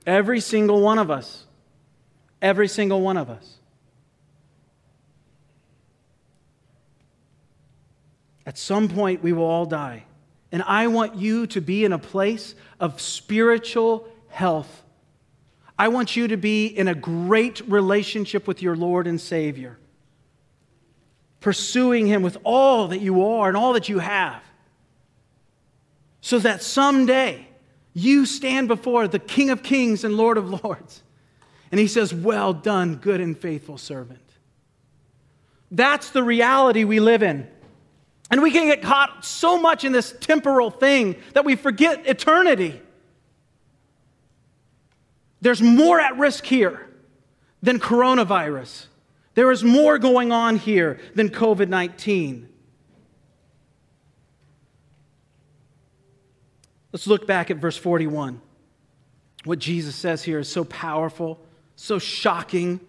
Every 0.04 0.40
single 0.40 0.80
one 0.80 0.98
of 0.98 1.10
us. 1.10 1.44
Every 2.40 2.66
single 2.66 3.00
one 3.00 3.16
of 3.16 3.30
us. 3.30 3.58
At 8.46 8.56
some 8.56 8.88
point, 8.88 9.22
we 9.22 9.34
will 9.34 9.44
all 9.44 9.66
die. 9.66 10.04
And 10.50 10.62
I 10.62 10.86
want 10.86 11.16
you 11.16 11.46
to 11.48 11.60
be 11.60 11.84
in 11.84 11.92
a 11.92 11.98
place 11.98 12.54
of 12.80 13.00
spiritual 13.00 14.08
health. 14.28 14.82
I 15.78 15.88
want 15.88 16.16
you 16.16 16.28
to 16.28 16.36
be 16.36 16.66
in 16.66 16.88
a 16.88 16.94
great 16.94 17.60
relationship 17.68 18.48
with 18.48 18.62
your 18.62 18.74
Lord 18.74 19.06
and 19.06 19.20
Savior, 19.20 19.78
pursuing 21.40 22.06
Him 22.06 22.22
with 22.22 22.36
all 22.42 22.88
that 22.88 22.98
you 22.98 23.24
are 23.24 23.48
and 23.48 23.56
all 23.56 23.74
that 23.74 23.88
you 23.88 24.00
have, 24.00 24.42
so 26.20 26.38
that 26.40 26.62
someday 26.62 27.46
you 27.94 28.26
stand 28.26 28.66
before 28.68 29.06
the 29.06 29.18
King 29.18 29.50
of 29.50 29.62
Kings 29.62 30.04
and 30.04 30.16
Lord 30.16 30.36
of 30.36 30.64
Lords. 30.64 31.02
And 31.70 31.78
he 31.78 31.86
says, 31.86 32.12
Well 32.12 32.52
done, 32.52 32.96
good 32.96 33.20
and 33.20 33.38
faithful 33.38 33.78
servant. 33.78 34.20
That's 35.70 36.10
the 36.10 36.22
reality 36.22 36.84
we 36.84 36.98
live 36.98 37.22
in. 37.22 37.46
And 38.30 38.42
we 38.42 38.50
can 38.50 38.66
get 38.66 38.82
caught 38.82 39.24
so 39.24 39.58
much 39.58 39.84
in 39.84 39.92
this 39.92 40.14
temporal 40.20 40.70
thing 40.70 41.16
that 41.34 41.44
we 41.44 41.56
forget 41.56 42.06
eternity. 42.06 42.80
There's 45.40 45.62
more 45.62 46.00
at 46.00 46.18
risk 46.18 46.44
here 46.44 46.86
than 47.62 47.78
coronavirus. 47.78 48.86
There 49.34 49.50
is 49.52 49.62
more 49.62 49.98
going 49.98 50.32
on 50.32 50.56
here 50.56 50.98
than 51.14 51.28
COVID 51.28 51.68
19. 51.68 52.48
Let's 56.92 57.06
look 57.06 57.26
back 57.26 57.50
at 57.50 57.58
verse 57.58 57.76
41. 57.76 58.40
What 59.44 59.58
Jesus 59.58 59.94
says 59.94 60.24
here 60.24 60.40
is 60.40 60.48
so 60.48 60.64
powerful, 60.64 61.38
so 61.76 61.98
shocking. 61.98 62.80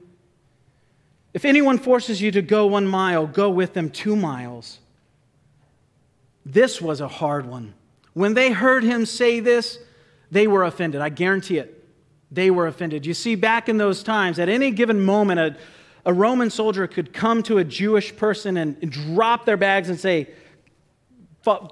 If 1.33 1.45
anyone 1.45 1.77
forces 1.77 2.21
you 2.21 2.31
to 2.31 2.41
go 2.41 2.65
one 2.65 2.87
mile, 2.87 3.27
go 3.27 3.49
with 3.49 3.73
them 3.73 3.89
two 3.89 4.15
miles. 4.15 4.79
This 6.45 6.81
was 6.81 7.01
a 7.01 7.07
hard 7.07 7.45
one. 7.45 7.75
When 8.13 8.33
they 8.33 8.51
heard 8.51 8.83
him 8.83 9.05
say 9.05 9.39
this, 9.39 9.77
they 10.31 10.47
were 10.47 10.63
offended. 10.63 11.01
I 11.01 11.09
guarantee 11.09 11.59
it. 11.59 11.78
They 12.31 12.51
were 12.51 12.67
offended. 12.67 13.05
You 13.05 13.13
see, 13.13 13.35
back 13.35 13.69
in 13.69 13.77
those 13.77 14.03
times, 14.03 14.39
at 14.39 14.49
any 14.49 14.71
given 14.71 15.03
moment, 15.03 15.39
a, 15.39 15.57
a 16.05 16.13
Roman 16.13 16.49
soldier 16.49 16.87
could 16.87 17.13
come 17.13 17.41
to 17.43 17.57
a 17.57 17.63
Jewish 17.63 18.15
person 18.15 18.57
and, 18.57 18.77
and 18.81 18.91
drop 18.91 19.45
their 19.45 19.57
bags 19.57 19.89
and 19.89 19.99
say, 19.99 20.29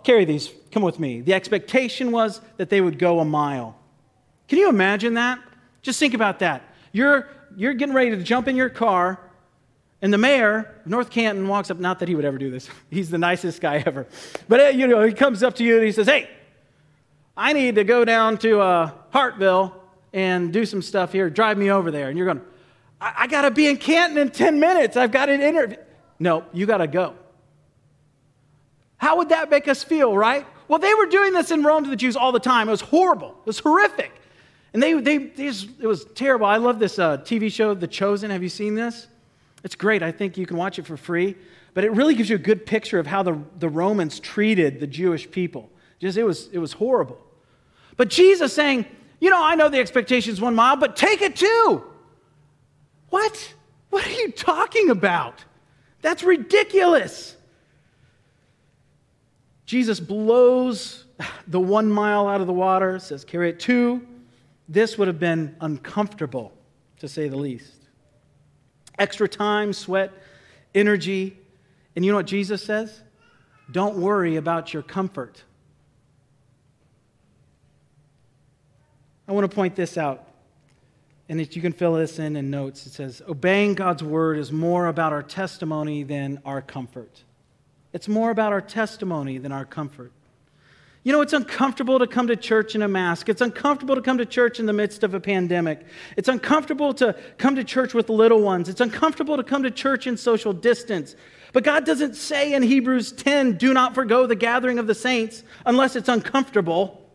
Carry 0.04 0.26
these, 0.26 0.50
come 0.72 0.82
with 0.82 1.00
me. 1.00 1.22
The 1.22 1.34
expectation 1.34 2.12
was 2.12 2.42
that 2.56 2.70
they 2.70 2.82
would 2.82 2.98
go 2.98 3.20
a 3.20 3.26
mile. 3.26 3.78
Can 4.48 4.58
you 4.58 4.70
imagine 4.70 5.16
that? 5.16 5.40
Just 5.84 6.00
think 6.00 6.14
about 6.14 6.40
that. 6.40 6.64
You're, 6.92 7.28
you're 7.56 7.74
getting 7.74 7.94
ready 7.94 8.10
to 8.12 8.24
jump 8.24 8.48
in 8.48 8.56
your 8.56 8.70
car, 8.70 9.20
and 10.02 10.12
the 10.12 10.18
mayor 10.18 10.80
of 10.84 10.90
North 10.90 11.12
Canton 11.12 11.48
walks 11.48 11.70
up, 11.70 11.78
not 11.78 12.00
that 12.00 12.08
he 12.08 12.16
would 12.16 12.26
ever 12.26 12.38
do 12.38 12.50
this, 12.50 12.70
he's 12.90 13.10
the 13.10 13.20
nicest 13.20 13.62
guy 13.62 13.84
ever. 13.86 14.08
But 14.48 14.60
uh, 14.60 14.68
you 14.70 14.88
know, 14.88 15.04
he 15.04 15.14
comes 15.14 15.44
up 15.44 15.56
to 15.56 15.64
you 15.64 15.76
and 15.76 15.86
he 15.86 15.92
says, 15.92 16.08
Hey, 16.08 16.30
I 17.36 17.54
need 17.54 17.76
to 17.76 17.84
go 17.84 18.04
down 18.04 18.38
to 18.40 18.62
uh, 18.62 18.92
Hartville 19.14 19.74
and 20.18 20.52
do 20.52 20.66
some 20.66 20.82
stuff 20.82 21.12
here. 21.12 21.30
Drive 21.30 21.60
me 21.60 21.70
over 21.70 21.92
there. 21.92 22.10
And 22.10 22.18
you're 22.18 22.26
going, 22.26 22.42
I, 23.00 23.14
I 23.20 23.28
got 23.28 23.44
to 23.44 23.52
be 23.52 23.68
in 23.68 23.78
Canton 23.78 24.18
in 24.18 24.32
10 24.32 24.60
minutes. 24.60 24.98
I've 24.98 25.12
got 25.12 25.30
an 25.30 25.44
interview. 25.44 25.78
No, 26.18 26.44
you 26.52 26.66
got 26.66 26.78
to 26.78 26.88
go. 26.88 27.14
How 28.98 29.18
would 29.18 29.30
that 29.30 29.52
make 29.52 29.68
us 29.68 29.84
feel, 29.84 30.18
right? 30.18 30.44
Well, 30.68 30.80
they 30.80 30.92
were 30.96 31.06
doing 31.06 31.34
this 31.34 31.52
in 31.52 31.62
Rome 31.62 31.84
to 31.84 31.90
the 31.92 31.96
Jews 31.96 32.16
all 32.16 32.32
the 32.32 32.40
time. 32.40 32.68
It 32.68 32.72
was 32.72 32.82
horrible, 32.82 33.30
it 33.30 33.46
was 33.46 33.60
horrific. 33.60 34.12
And 34.74 34.82
they, 34.82 34.94
they, 34.94 35.18
they 35.18 35.46
just, 35.46 35.70
it 35.80 35.86
was 35.86 36.06
terrible. 36.16 36.48
I 36.48 36.58
love 36.58 36.80
this 36.80 36.98
uh, 36.98 37.20
TV 37.20 37.52
show, 37.52 37.76
The 37.76 37.88
Chosen. 37.88 38.32
Have 38.32 38.42
you 38.42 38.50
seen 38.50 38.74
this? 38.74 39.08
It's 39.64 39.76
great. 39.76 40.02
I 40.02 40.12
think 40.12 40.36
you 40.36 40.48
can 40.48 40.58
watch 40.58 40.80
it 40.80 40.88
for 40.88 40.98
free. 40.98 41.36
But 41.76 41.84
it 41.84 41.92
really 41.92 42.16
gives 42.16 42.30
you 42.30 42.36
a 42.36 42.40
good 42.40 42.66
picture 42.66 42.98
of 42.98 43.06
how 43.06 43.22
the, 43.22 43.40
the 43.60 43.70
Romans 43.70 44.20
treated 44.20 44.80
the 44.80 44.88
Jewish 44.88 45.30
people. 45.30 45.70
Just, 46.00 46.18
it 46.18 46.24
was, 46.24 46.50
it 46.52 46.58
was 46.58 46.74
horrible. 46.74 47.20
But 47.96 48.10
Jesus 48.10 48.54
saying, 48.54 48.86
you 49.20 49.30
know, 49.30 49.44
I 49.44 49.56
know 49.56 49.70
the 49.70 49.80
expectation 49.80 50.34
is 50.34 50.42
one 50.42 50.56
mile, 50.56 50.78
but 50.78 50.96
take 50.96 51.22
it 51.22 51.36
two. 51.36 51.84
What? 53.10 53.54
What 53.90 54.06
are 54.06 54.12
you 54.12 54.32
talking 54.32 54.90
about? 54.90 55.44
That's 56.02 56.24
ridiculous. 56.24 57.36
Jesus 59.66 60.00
blows 60.00 61.06
the 61.48 61.60
one 61.60 61.92
mile 61.92 62.28
out 62.28 62.42
of 62.42 62.48
the 62.48 62.54
water, 62.54 63.00
says, 63.00 63.26
carry 63.26 63.50
it 63.50 63.60
two. 63.60 64.06
This 64.70 64.98
would 64.98 65.08
have 65.08 65.20
been 65.20 65.56
uncomfortable, 65.62 66.54
to 67.00 67.08
say 67.08 67.28
the 67.28 67.38
least. 67.38 67.74
Extra 69.00 69.28
time, 69.28 69.74
sweat, 69.74 70.12
energy. 70.76 71.38
And 71.96 72.06
you 72.06 72.12
know 72.12 72.18
what 72.18 72.28
Jesus 72.28 72.64
says? 72.64 73.02
Don't 73.72 73.98
worry 73.98 74.36
about 74.36 74.74
your 74.74 74.84
comfort. 74.84 75.44
I 79.28 79.34
want 79.34 79.50
to 79.50 79.54
point 79.54 79.76
this 79.76 79.98
out. 79.98 80.24
And 81.30 81.42
you 81.56 81.62
can 81.62 81.74
fill 81.74 81.94
this 81.94 82.20
in 82.20 82.38
in 82.38 82.50
notes, 82.50 82.86
it 82.86 82.94
says, 82.94 83.22
Obeying 83.28 83.74
God's 83.74 84.02
word 84.02 84.38
is 84.38 84.52
more 84.52 84.88
about 84.88 85.12
our 85.12 85.24
testimony 85.24 86.04
than 86.04 86.42
our 86.46 86.62
comfort. 86.62 87.24
It's 87.92 88.08
more 88.08 88.32
about 88.32 88.54
our 88.54 88.62
testimony 88.62 89.38
than 89.38 89.52
our 89.52 89.66
comfort. 89.66 90.14
You 91.04 91.14
know, 91.14 91.22
it's 91.22 91.34
uncomfortable 91.34 92.00
to 92.00 92.08
come 92.08 92.28
to 92.28 92.36
church 92.36 92.76
in 92.76 92.82
a 92.82 92.88
mask. 92.88 93.30
It's 93.30 93.42
uncomfortable 93.42 93.96
to 93.96 94.02
come 94.02 94.18
to 94.18 94.26
church 94.26 94.60
in 94.60 94.66
the 94.66 94.74
midst 94.74 95.04
of 95.04 95.14
a 95.14 95.20
pandemic. 95.20 95.86
It's 96.18 96.28
uncomfortable 96.28 96.94
to 96.96 97.16
come 97.38 97.56
to 97.56 97.64
church 97.64 97.94
with 97.94 98.10
little 98.10 98.42
ones. 98.42 98.68
It's 98.68 98.82
uncomfortable 98.82 99.38
to 99.38 99.44
come 99.44 99.64
to 99.64 99.72
church 99.72 100.06
in 100.06 100.18
social 100.18 100.54
distance. 100.54 101.16
But 101.54 101.64
God 101.64 101.86
doesn't 101.86 102.16
say 102.16 102.54
in 102.54 102.62
Hebrews 102.62 103.14
10, 103.14 103.58
do 103.58 103.74
not 103.74 103.96
forego 103.96 104.28
the 104.28 104.36
gathering 104.36 104.80
of 104.80 104.88
the 104.88 104.96
saints 104.96 105.44
unless 105.66 105.96
it's 105.96 106.10
uncomfortable. 106.10 107.10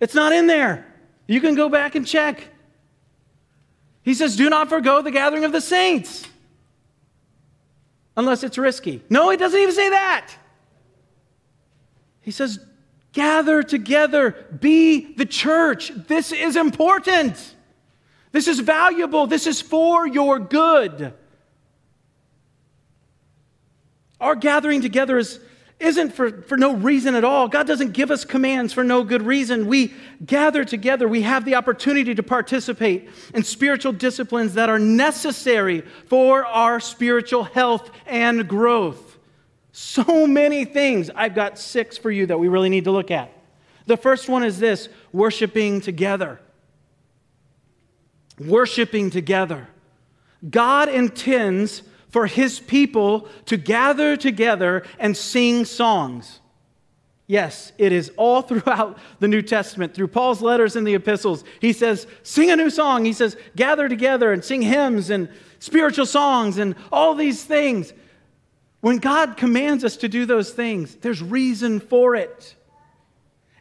It's 0.00 0.14
not 0.14 0.32
in 0.32 0.46
there. 0.46 0.86
You 1.26 1.40
can 1.40 1.54
go 1.54 1.68
back 1.68 1.94
and 1.94 2.06
check. 2.06 2.48
He 4.02 4.14
says, 4.14 4.36
do 4.36 4.48
not 4.48 4.68
forego 4.68 5.02
the 5.02 5.10
gathering 5.10 5.44
of 5.44 5.52
the 5.52 5.60
saints 5.60 6.26
unless 8.16 8.44
it's 8.44 8.56
risky. 8.56 9.02
No, 9.10 9.30
he 9.30 9.36
doesn't 9.36 9.58
even 9.58 9.74
say 9.74 9.90
that. 9.90 10.30
He 12.20 12.30
says, 12.30 12.60
gather 13.12 13.62
together, 13.62 14.46
be 14.60 15.14
the 15.14 15.26
church. 15.26 15.90
This 16.06 16.32
is 16.32 16.56
important. 16.56 17.54
This 18.32 18.48
is 18.48 18.60
valuable. 18.60 19.26
This 19.26 19.46
is 19.46 19.60
for 19.60 20.06
your 20.06 20.38
good. 20.38 21.14
Our 24.20 24.34
gathering 24.34 24.82
together 24.82 25.18
is, 25.18 25.40
isn't 25.78 26.12
for, 26.14 26.42
for 26.42 26.56
no 26.56 26.74
reason 26.74 27.14
at 27.14 27.24
all. 27.24 27.48
God 27.48 27.66
doesn't 27.66 27.92
give 27.92 28.10
us 28.10 28.24
commands 28.24 28.72
for 28.72 28.82
no 28.82 29.04
good 29.04 29.22
reason. 29.22 29.66
We 29.66 29.92
gather 30.24 30.64
together, 30.64 31.06
we 31.06 31.22
have 31.22 31.44
the 31.44 31.54
opportunity 31.54 32.14
to 32.14 32.22
participate 32.22 33.10
in 33.34 33.42
spiritual 33.42 33.92
disciplines 33.92 34.54
that 34.54 34.70
are 34.70 34.78
necessary 34.78 35.82
for 36.06 36.46
our 36.46 36.80
spiritual 36.80 37.44
health 37.44 37.90
and 38.06 38.48
growth. 38.48 39.18
So 39.72 40.26
many 40.26 40.64
things. 40.64 41.10
I've 41.14 41.34
got 41.34 41.58
six 41.58 41.98
for 41.98 42.10
you 42.10 42.26
that 42.26 42.38
we 42.38 42.48
really 42.48 42.70
need 42.70 42.84
to 42.84 42.90
look 42.90 43.10
at. 43.10 43.30
The 43.84 43.98
first 43.98 44.28
one 44.28 44.42
is 44.42 44.58
this 44.58 44.88
worshiping 45.12 45.82
together. 45.82 46.40
Worshiping 48.38 49.10
together. 49.10 49.68
God 50.48 50.88
intends 50.88 51.82
for 52.10 52.26
his 52.26 52.60
people 52.60 53.28
to 53.46 53.56
gather 53.56 54.16
together 54.16 54.84
and 54.98 55.16
sing 55.16 55.64
songs. 55.64 56.40
Yes, 57.26 57.72
it 57.76 57.92
is 57.92 58.10
all 58.16 58.42
throughout 58.42 58.98
the 59.18 59.28
New 59.28 59.42
Testament, 59.42 59.94
through 59.94 60.08
Paul's 60.08 60.42
letters 60.42 60.76
and 60.76 60.86
the 60.86 60.94
epistles. 60.94 61.44
He 61.60 61.72
says, 61.72 62.06
sing 62.22 62.50
a 62.50 62.56
new 62.56 62.70
song. 62.70 63.04
He 63.04 63.12
says, 63.12 63.36
gather 63.54 63.88
together 63.88 64.32
and 64.32 64.44
sing 64.44 64.62
hymns 64.62 65.10
and 65.10 65.28
spiritual 65.58 66.06
songs 66.06 66.58
and 66.58 66.74
all 66.92 67.14
these 67.14 67.44
things. 67.44 67.92
When 68.80 68.98
God 68.98 69.36
commands 69.36 69.84
us 69.84 69.96
to 69.98 70.08
do 70.08 70.26
those 70.26 70.52
things, 70.52 70.96
there's 70.96 71.22
reason 71.22 71.80
for 71.80 72.14
it. 72.14 72.54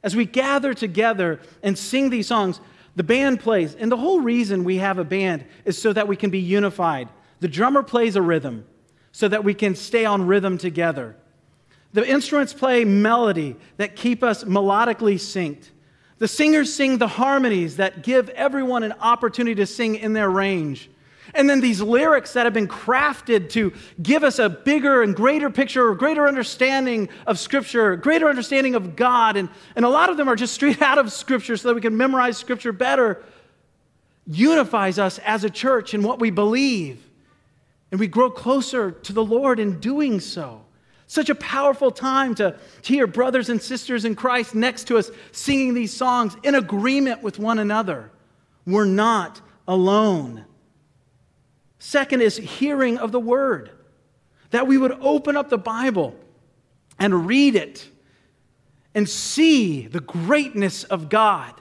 As 0.04 0.16
we 0.16 0.26
gather 0.26 0.76
together 0.76 1.40
and 1.64 1.76
sing 1.76 2.12
these 2.12 2.28
songs, 2.28 2.60
the 2.96 3.04
band 3.04 3.40
plays. 3.40 3.74
And 3.74 3.92
the 3.92 3.98
whole 3.98 4.20
reason 4.20 4.64
we 4.64 4.78
have 4.78 5.00
a 5.00 5.04
band 5.04 5.46
is 5.66 5.82
so 5.82 5.92
that 5.94 6.08
we 6.08 6.16
can 6.16 6.30
be 6.30 6.40
unified, 6.40 7.10
the 7.40 7.48
drummer 7.48 7.84
plays 7.84 8.16
a 8.16 8.22
rhythm 8.22 8.66
so 9.12 9.28
that 9.28 9.44
we 9.44 9.54
can 9.54 9.76
stay 9.76 10.06
on 10.06 10.28
rhythm 10.28 10.58
together. 10.58 11.16
The 11.94 12.08
instruments 12.08 12.54
play 12.54 12.84
melody 12.84 13.56
that 13.78 13.96
keep 13.96 14.24
us 14.24 14.44
melodically 14.44 15.16
synced. 15.16 15.70
The 16.18 16.28
singers 16.28 16.74
sing 16.74 16.98
the 16.98 17.08
harmonies 17.08 17.78
that 17.78 18.04
give 18.04 18.30
everyone 18.30 18.84
an 18.84 18.94
opportunity 19.00 19.56
to 19.56 19.66
sing 19.66 19.96
in 19.96 20.14
their 20.14 20.30
range. 20.30 20.90
And 21.34 21.50
then 21.50 21.60
these 21.60 21.82
lyrics 21.82 22.34
that 22.34 22.46
have 22.46 22.54
been 22.54 22.68
crafted 22.68 23.50
to 23.52 23.74
give 24.02 24.24
us 24.24 24.40
a 24.40 24.50
bigger 24.50 25.02
and 25.02 25.16
greater 25.16 25.50
picture, 25.50 25.90
a 25.90 25.98
greater 25.98 26.28
understanding 26.28 27.10
of 27.26 27.40
Scripture, 27.40 27.96
greater 27.96 28.30
understanding 28.30 28.76
of 28.76 28.96
God. 28.96 29.36
And, 29.36 29.50
and 29.76 29.84
a 29.86 29.90
lot 29.90 30.10
of 30.10 30.18
them 30.18 30.28
are 30.28 30.36
just 30.36 30.54
straight 30.54 30.82
out 30.82 30.98
of 30.98 31.12
Scripture 31.12 31.58
so 31.58 31.70
that 31.70 31.76
we 31.76 31.82
can 31.82 31.98
memorize 31.98 32.38
Scripture 32.38 32.72
better, 32.72 33.24
unifies 34.28 35.00
us 35.00 35.20
as 35.20 35.44
a 35.44 35.50
church 35.50 35.94
in 35.94 36.04
what 36.04 36.20
we 36.20 36.30
believe. 36.30 37.05
And 37.92 38.00
we 38.00 38.08
grow 38.08 38.30
closer 38.30 38.92
to 38.92 39.14
the 39.14 39.24
Lord 39.24 39.60
in 39.60 39.80
doing 39.80 40.20
so. 40.20 40.66
Such 41.08 41.30
a 41.30 41.36
powerful 41.36 41.92
time 41.92 42.34
to, 42.36 42.58
hear 42.82 43.06
brothers 43.06 43.50
and 43.50 43.62
sisters 43.62 44.06
in 44.06 44.16
Christ 44.16 44.56
next 44.56 44.86
to 44.86 44.98
us 44.98 45.12
singing 45.32 45.74
these 45.74 45.96
songs 45.96 46.36
in 46.44 46.56
agreement 46.56 47.22
with 47.22 47.38
one 47.38 47.60
another. 47.60 48.12
We're 48.66 48.86
not 48.86 49.40
alone. 49.68 50.46
Second 51.78 52.22
is 52.22 52.38
hearing 52.38 52.98
of 52.98 53.12
the 53.12 53.20
word, 53.20 53.70
that 54.50 54.66
we 54.66 54.78
would 54.78 54.94
open 55.02 55.38
up 55.38 55.50
the 55.50 55.58
Bible 55.58 56.16
and 56.98 57.28
read 57.28 57.56
it 57.56 57.88
and 58.96 59.08
see 59.08 59.86
the 59.86 60.00
greatness 60.00 60.84
of 60.86 61.10
God, 61.10 61.54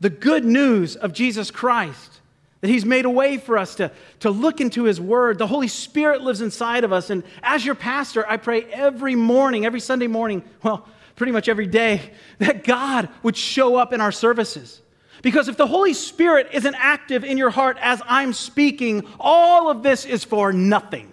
the 0.00 0.10
good 0.10 0.44
news 0.44 0.96
of 0.96 1.12
Jesus 1.12 1.50
Christ, 1.50 2.17
that 2.60 2.68
He's 2.68 2.84
made 2.84 3.04
a 3.04 3.10
way 3.10 3.36
for 3.36 3.56
us 3.56 3.76
to, 3.76 3.90
to 4.20 4.30
look 4.30 4.60
into 4.60 4.84
His 4.84 5.00
Word. 5.00 5.38
The 5.38 5.46
Holy 5.46 5.68
Spirit 5.68 6.22
lives 6.22 6.40
inside 6.40 6.84
of 6.84 6.92
us. 6.92 7.10
And 7.10 7.22
as 7.42 7.64
your 7.64 7.74
pastor, 7.74 8.28
I 8.28 8.36
pray 8.36 8.64
every 8.64 9.14
morning, 9.14 9.64
every 9.64 9.80
Sunday 9.80 10.06
morning, 10.06 10.42
well, 10.62 10.88
pretty 11.16 11.32
much 11.32 11.48
every 11.48 11.66
day, 11.66 12.12
that 12.38 12.64
God 12.64 13.08
would 13.22 13.36
show 13.36 13.76
up 13.76 13.92
in 13.92 14.00
our 14.00 14.12
services 14.12 14.80
because 15.22 15.48
if 15.48 15.56
the 15.56 15.66
Holy 15.66 15.94
Spirit 15.94 16.48
isn't 16.52 16.74
active 16.74 17.24
in 17.24 17.38
your 17.38 17.50
heart 17.50 17.76
as 17.80 18.00
I'm 18.06 18.32
speaking, 18.32 19.06
all 19.18 19.70
of 19.70 19.82
this 19.82 20.04
is 20.04 20.24
for 20.24 20.52
nothing. 20.52 21.12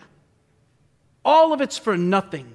All 1.23 1.53
of 1.53 1.61
it's 1.61 1.77
for 1.77 1.97
nothing. 1.97 2.54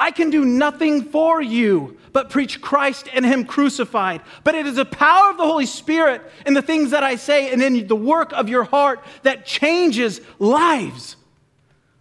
I 0.00 0.10
can 0.10 0.30
do 0.30 0.46
nothing 0.46 1.04
for 1.04 1.42
you 1.42 1.98
but 2.12 2.30
preach 2.30 2.60
Christ 2.60 3.06
and 3.12 3.24
Him 3.24 3.44
crucified. 3.44 4.22
But 4.42 4.54
it 4.54 4.66
is 4.66 4.76
the 4.76 4.86
power 4.86 5.30
of 5.30 5.36
the 5.36 5.44
Holy 5.44 5.66
Spirit 5.66 6.22
in 6.46 6.54
the 6.54 6.62
things 6.62 6.90
that 6.90 7.04
I 7.04 7.16
say 7.16 7.52
and 7.52 7.62
in 7.62 7.86
the 7.86 7.94
work 7.94 8.32
of 8.32 8.48
your 8.48 8.64
heart 8.64 9.04
that 9.22 9.44
changes 9.44 10.20
lives. 10.38 11.16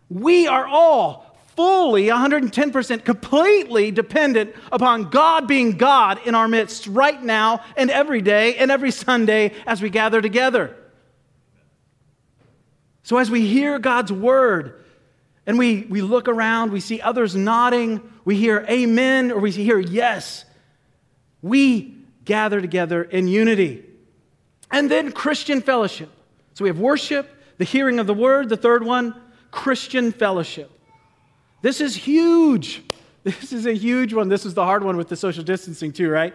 We 0.09 0.47
are 0.47 0.65
all 0.65 1.37
fully, 1.57 2.05
110%, 2.05 3.03
completely 3.03 3.91
dependent 3.91 4.55
upon 4.71 5.09
God 5.09 5.45
being 5.45 5.77
God 5.77 6.25
in 6.25 6.33
our 6.33 6.47
midst 6.47 6.87
right 6.87 7.21
now 7.21 7.61
and 7.75 7.91
every 7.91 8.21
day 8.21 8.55
and 8.55 8.71
every 8.71 8.91
Sunday 8.91 9.51
as 9.67 9.81
we 9.81 9.89
gather 9.89 10.21
together. 10.21 10.73
So, 13.03 13.17
as 13.17 13.29
we 13.29 13.45
hear 13.45 13.77
God's 13.77 14.13
word 14.13 14.85
and 15.45 15.57
we, 15.57 15.87
we 15.89 16.01
look 16.01 16.27
around, 16.27 16.71
we 16.71 16.79
see 16.79 17.01
others 17.01 17.35
nodding, 17.35 18.01
we 18.25 18.35
hear 18.35 18.65
amen 18.69 19.31
or 19.31 19.39
we 19.39 19.51
hear 19.51 19.79
yes, 19.79 20.45
we 21.41 21.97
gather 22.25 22.61
together 22.61 23.03
in 23.03 23.27
unity. 23.27 23.83
And 24.71 24.89
then 24.89 25.11
Christian 25.11 25.61
fellowship. 25.61 26.09
So, 26.53 26.63
we 26.63 26.69
have 26.69 26.79
worship, 26.79 27.29
the 27.57 27.63
hearing 27.63 27.99
of 27.99 28.07
the 28.07 28.13
word, 28.13 28.49
the 28.49 28.57
third 28.57 28.83
one, 28.83 29.15
Christian 29.49 30.11
fellowship. 30.11 30.69
This 31.61 31.81
is 31.81 31.95
huge. 31.95 32.83
This 33.21 33.51
is 33.51 33.65
a 33.65 33.73
huge 33.73 34.13
one. 34.13 34.29
This 34.29 34.45
is 34.45 34.53
the 34.53 34.63
hard 34.63 34.81
one 34.81 34.95
with 34.95 35.09
the 35.09 35.15
social 35.17 35.43
distancing, 35.43 35.91
too, 35.91 36.09
right? 36.09 36.33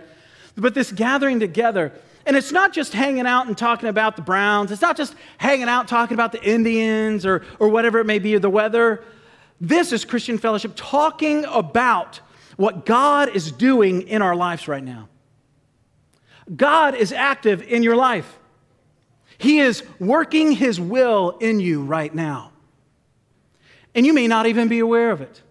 But 0.54 0.74
this 0.74 0.92
gathering 0.92 1.40
together, 1.40 1.92
and 2.26 2.36
it's 2.36 2.52
not 2.52 2.72
just 2.72 2.92
hanging 2.92 3.26
out 3.26 3.46
and 3.46 3.56
talking 3.56 3.88
about 3.88 4.16
the 4.16 4.22
Browns, 4.22 4.72
it's 4.72 4.82
not 4.82 4.96
just 4.96 5.14
hanging 5.38 5.68
out 5.68 5.88
talking 5.88 6.14
about 6.14 6.32
the 6.32 6.42
Indians 6.42 7.26
or, 7.26 7.44
or 7.58 7.68
whatever 7.68 7.98
it 7.98 8.06
may 8.06 8.18
be, 8.18 8.34
or 8.34 8.38
the 8.38 8.50
weather. 8.50 9.04
This 9.60 9.92
is 9.92 10.04
Christian 10.04 10.38
fellowship 10.38 10.72
talking 10.74 11.44
about 11.46 12.20
what 12.56 12.86
God 12.86 13.34
is 13.34 13.52
doing 13.52 14.02
in 14.02 14.22
our 14.22 14.36
lives 14.36 14.68
right 14.68 14.84
now. 14.84 15.08
God 16.54 16.94
is 16.94 17.12
active 17.12 17.62
in 17.62 17.82
your 17.82 17.96
life, 17.96 18.38
He 19.38 19.58
is 19.58 19.82
working 19.98 20.52
His 20.52 20.80
will 20.80 21.36
in 21.40 21.60
you 21.60 21.82
right 21.82 22.14
now 22.14 22.52
and 23.94 24.04
you 24.04 24.12
may 24.12 24.26
not 24.26 24.46
even 24.46 24.68
be 24.68 24.80
aware 24.80 25.10
of 25.10 25.20
it. 25.20 25.42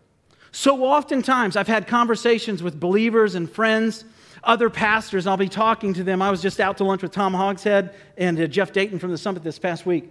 So 0.52 0.84
oftentimes, 0.84 1.56
I've 1.56 1.68
had 1.68 1.88
conversations 1.88 2.62
with 2.62 2.80
believers 2.80 3.36
and 3.36 3.50
friends, 3.50 4.06
other 4.43 4.69
pastors, 4.69 5.25
I'll 5.25 5.38
be 5.38 5.49
talking 5.49 5.93
to 5.93 6.03
them. 6.03 6.21
I 6.21 6.29
was 6.29 6.41
just 6.41 6.60
out 6.60 6.77
to 6.77 6.84
lunch 6.84 7.01
with 7.01 7.12
Tom 7.12 7.34
Hogshead 7.34 7.93
and 8.17 8.39
uh, 8.39 8.47
Jeff 8.47 8.71
Dayton 8.71 8.99
from 8.99 9.12
the 9.12 9.17
summit 9.17 9.43
this 9.43 9.60
past 9.60 9.86
week. 9.86 10.10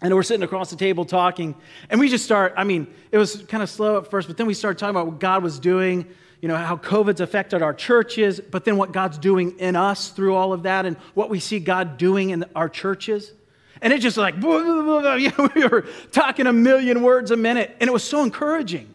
And 0.00 0.14
we're 0.14 0.22
sitting 0.22 0.42
across 0.42 0.70
the 0.70 0.76
table 0.76 1.04
talking, 1.04 1.54
and 1.90 2.00
we 2.00 2.08
just 2.08 2.24
start. 2.24 2.54
I 2.56 2.64
mean, 2.64 2.88
it 3.12 3.18
was 3.18 3.42
kind 3.42 3.62
of 3.62 3.70
slow 3.70 3.98
at 3.98 4.10
first, 4.10 4.26
but 4.26 4.36
then 4.36 4.46
we 4.46 4.54
started 4.54 4.78
talking 4.78 4.96
about 4.96 5.06
what 5.06 5.20
God 5.20 5.42
was 5.42 5.58
doing, 5.58 6.06
you 6.40 6.48
know, 6.48 6.56
how 6.56 6.76
COVID's 6.76 7.20
affected 7.20 7.62
our 7.62 7.74
churches, 7.74 8.40
but 8.40 8.64
then 8.64 8.76
what 8.76 8.92
God's 8.92 9.18
doing 9.18 9.58
in 9.60 9.76
us 9.76 10.08
through 10.08 10.34
all 10.34 10.52
of 10.52 10.64
that, 10.64 10.86
and 10.86 10.96
what 11.14 11.30
we 11.30 11.38
see 11.38 11.60
God 11.60 11.98
doing 11.98 12.30
in 12.30 12.44
our 12.56 12.68
churches. 12.68 13.32
And 13.80 13.92
it 13.92 14.00
just 14.00 14.16
like, 14.16 14.40
blah, 14.40 14.62
blah, 14.82 15.00
blah, 15.00 15.14
you 15.14 15.30
know, 15.38 15.50
we 15.54 15.66
were 15.66 15.86
talking 16.10 16.46
a 16.46 16.52
million 16.52 17.02
words 17.02 17.30
a 17.30 17.36
minute, 17.36 17.76
and 17.80 17.88
it 17.88 17.92
was 17.92 18.04
so 18.04 18.22
encouraging. 18.22 18.92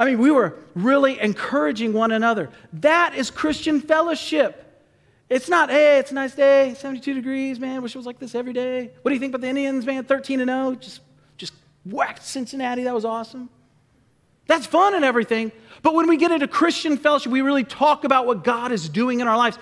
I 0.00 0.06
mean, 0.06 0.18
we 0.18 0.30
were 0.30 0.54
really 0.74 1.20
encouraging 1.20 1.92
one 1.92 2.10
another. 2.10 2.48
That 2.72 3.14
is 3.14 3.30
Christian 3.30 3.82
fellowship. 3.82 4.66
It's 5.28 5.46
not, 5.46 5.68
hey, 5.68 5.98
it's 5.98 6.10
a 6.10 6.14
nice 6.14 6.34
day, 6.34 6.72
72 6.72 7.12
degrees, 7.12 7.60
man. 7.60 7.82
Wish 7.82 7.94
it 7.94 7.98
was 7.98 8.06
like 8.06 8.18
this 8.18 8.34
every 8.34 8.54
day. 8.54 8.92
What 9.02 9.10
do 9.10 9.14
you 9.14 9.20
think 9.20 9.32
about 9.32 9.42
the 9.42 9.48
Indians, 9.48 9.84
man? 9.84 10.04
13 10.04 10.40
and 10.40 10.48
0, 10.48 10.74
just, 10.76 11.00
just 11.36 11.52
whacked 11.84 12.24
Cincinnati. 12.24 12.84
That 12.84 12.94
was 12.94 13.04
awesome. 13.04 13.50
That's 14.46 14.64
fun 14.66 14.94
and 14.94 15.04
everything. 15.04 15.52
But 15.82 15.92
when 15.92 16.08
we 16.08 16.16
get 16.16 16.30
into 16.30 16.48
Christian 16.48 16.96
fellowship, 16.96 17.30
we 17.30 17.42
really 17.42 17.62
talk 17.62 18.04
about 18.04 18.26
what 18.26 18.42
God 18.42 18.72
is 18.72 18.88
doing 18.88 19.20
in 19.20 19.28
our 19.28 19.36
lives. 19.36 19.58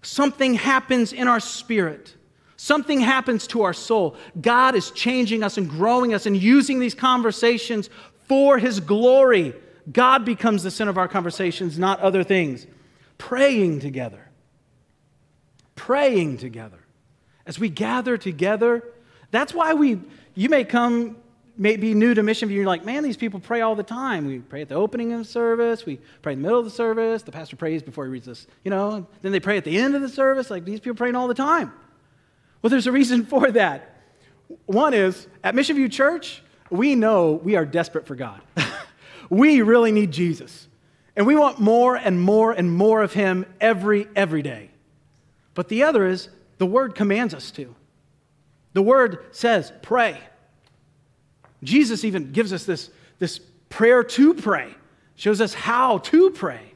Something 0.00 0.54
happens 0.54 1.12
in 1.12 1.28
our 1.28 1.38
spirit. 1.38 2.16
Something 2.56 3.00
happens 3.00 3.46
to 3.48 3.64
our 3.64 3.74
soul. 3.74 4.16
God 4.40 4.74
is 4.74 4.90
changing 4.92 5.42
us 5.42 5.58
and 5.58 5.68
growing 5.68 6.14
us 6.14 6.24
and 6.24 6.34
using 6.34 6.80
these 6.80 6.94
conversations 6.94 7.90
for 8.26 8.56
His 8.56 8.80
glory. 8.80 9.54
God 9.90 10.24
becomes 10.24 10.62
the 10.62 10.70
center 10.70 10.90
of 10.90 10.98
our 10.98 11.08
conversations, 11.08 11.78
not 11.78 12.00
other 12.00 12.22
things. 12.22 12.66
Praying 13.18 13.80
together. 13.80 14.28
Praying 15.74 16.38
together. 16.38 16.78
As 17.46 17.58
we 17.58 17.68
gather 17.68 18.16
together, 18.16 18.84
that's 19.30 19.52
why 19.52 19.74
we, 19.74 20.00
you 20.34 20.48
may 20.48 20.64
come, 20.64 21.16
may 21.56 21.76
be 21.76 21.94
new 21.94 22.14
to 22.14 22.22
Mission 22.22 22.48
View, 22.48 22.58
you're 22.58 22.66
like, 22.66 22.84
man, 22.84 23.02
these 23.02 23.16
people 23.16 23.40
pray 23.40 23.60
all 23.60 23.74
the 23.74 23.82
time. 23.82 24.26
We 24.26 24.38
pray 24.38 24.62
at 24.62 24.68
the 24.68 24.76
opening 24.76 25.12
of 25.12 25.18
the 25.20 25.24
service, 25.24 25.84
we 25.84 25.98
pray 26.20 26.34
in 26.34 26.40
the 26.40 26.42
middle 26.44 26.60
of 26.60 26.64
the 26.64 26.70
service, 26.70 27.22
the 27.22 27.32
pastor 27.32 27.56
prays 27.56 27.82
before 27.82 28.04
he 28.04 28.10
reads 28.10 28.26
this, 28.26 28.46
you 28.64 28.70
know, 28.70 29.06
then 29.22 29.32
they 29.32 29.40
pray 29.40 29.56
at 29.56 29.64
the 29.64 29.76
end 29.76 29.96
of 29.96 30.02
the 30.02 30.08
service. 30.08 30.50
Like 30.50 30.64
these 30.64 30.80
people 30.80 30.96
praying 30.96 31.16
all 31.16 31.26
the 31.26 31.34
time. 31.34 31.72
Well, 32.60 32.70
there's 32.70 32.86
a 32.86 32.92
reason 32.92 33.26
for 33.26 33.50
that. 33.50 33.96
One 34.66 34.94
is 34.94 35.26
at 35.42 35.54
Mission 35.54 35.76
View 35.76 35.88
Church, 35.88 36.42
we 36.70 36.94
know 36.94 37.32
we 37.32 37.56
are 37.56 37.64
desperate 37.64 38.06
for 38.06 38.14
God. 38.14 38.40
we 39.32 39.62
really 39.62 39.92
need 39.92 40.10
Jesus. 40.10 40.68
And 41.16 41.26
we 41.26 41.36
want 41.36 41.58
more 41.58 41.96
and 41.96 42.20
more 42.20 42.52
and 42.52 42.70
more 42.70 43.00
of 43.00 43.14
Him 43.14 43.46
every, 43.62 44.06
every 44.14 44.42
day. 44.42 44.68
But 45.54 45.68
the 45.68 45.84
other 45.84 46.06
is 46.06 46.28
the 46.58 46.66
Word 46.66 46.94
commands 46.94 47.32
us 47.32 47.50
to. 47.52 47.74
The 48.74 48.82
Word 48.82 49.24
says, 49.30 49.72
pray. 49.80 50.18
Jesus 51.62 52.04
even 52.04 52.32
gives 52.32 52.52
us 52.52 52.66
this, 52.66 52.90
this 53.20 53.38
prayer 53.70 54.04
to 54.04 54.34
pray, 54.34 54.74
shows 55.16 55.40
us 55.40 55.54
how 55.54 55.96
to 55.98 56.28
pray. 56.28 56.74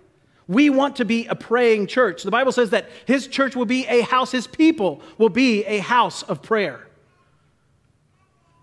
We 0.48 0.70
want 0.70 0.96
to 0.96 1.04
be 1.04 1.26
a 1.26 1.34
praying 1.34 1.88
church. 1.88 2.22
The 2.22 2.30
Bible 2.30 2.52
says 2.52 2.70
that 2.70 2.88
his 3.04 3.26
church 3.26 3.54
will 3.54 3.66
be 3.66 3.86
a 3.86 4.00
house, 4.00 4.32
his 4.32 4.46
people 4.46 5.02
will 5.18 5.28
be 5.28 5.62
a 5.66 5.80
house 5.80 6.22
of 6.22 6.40
prayer. 6.40 6.86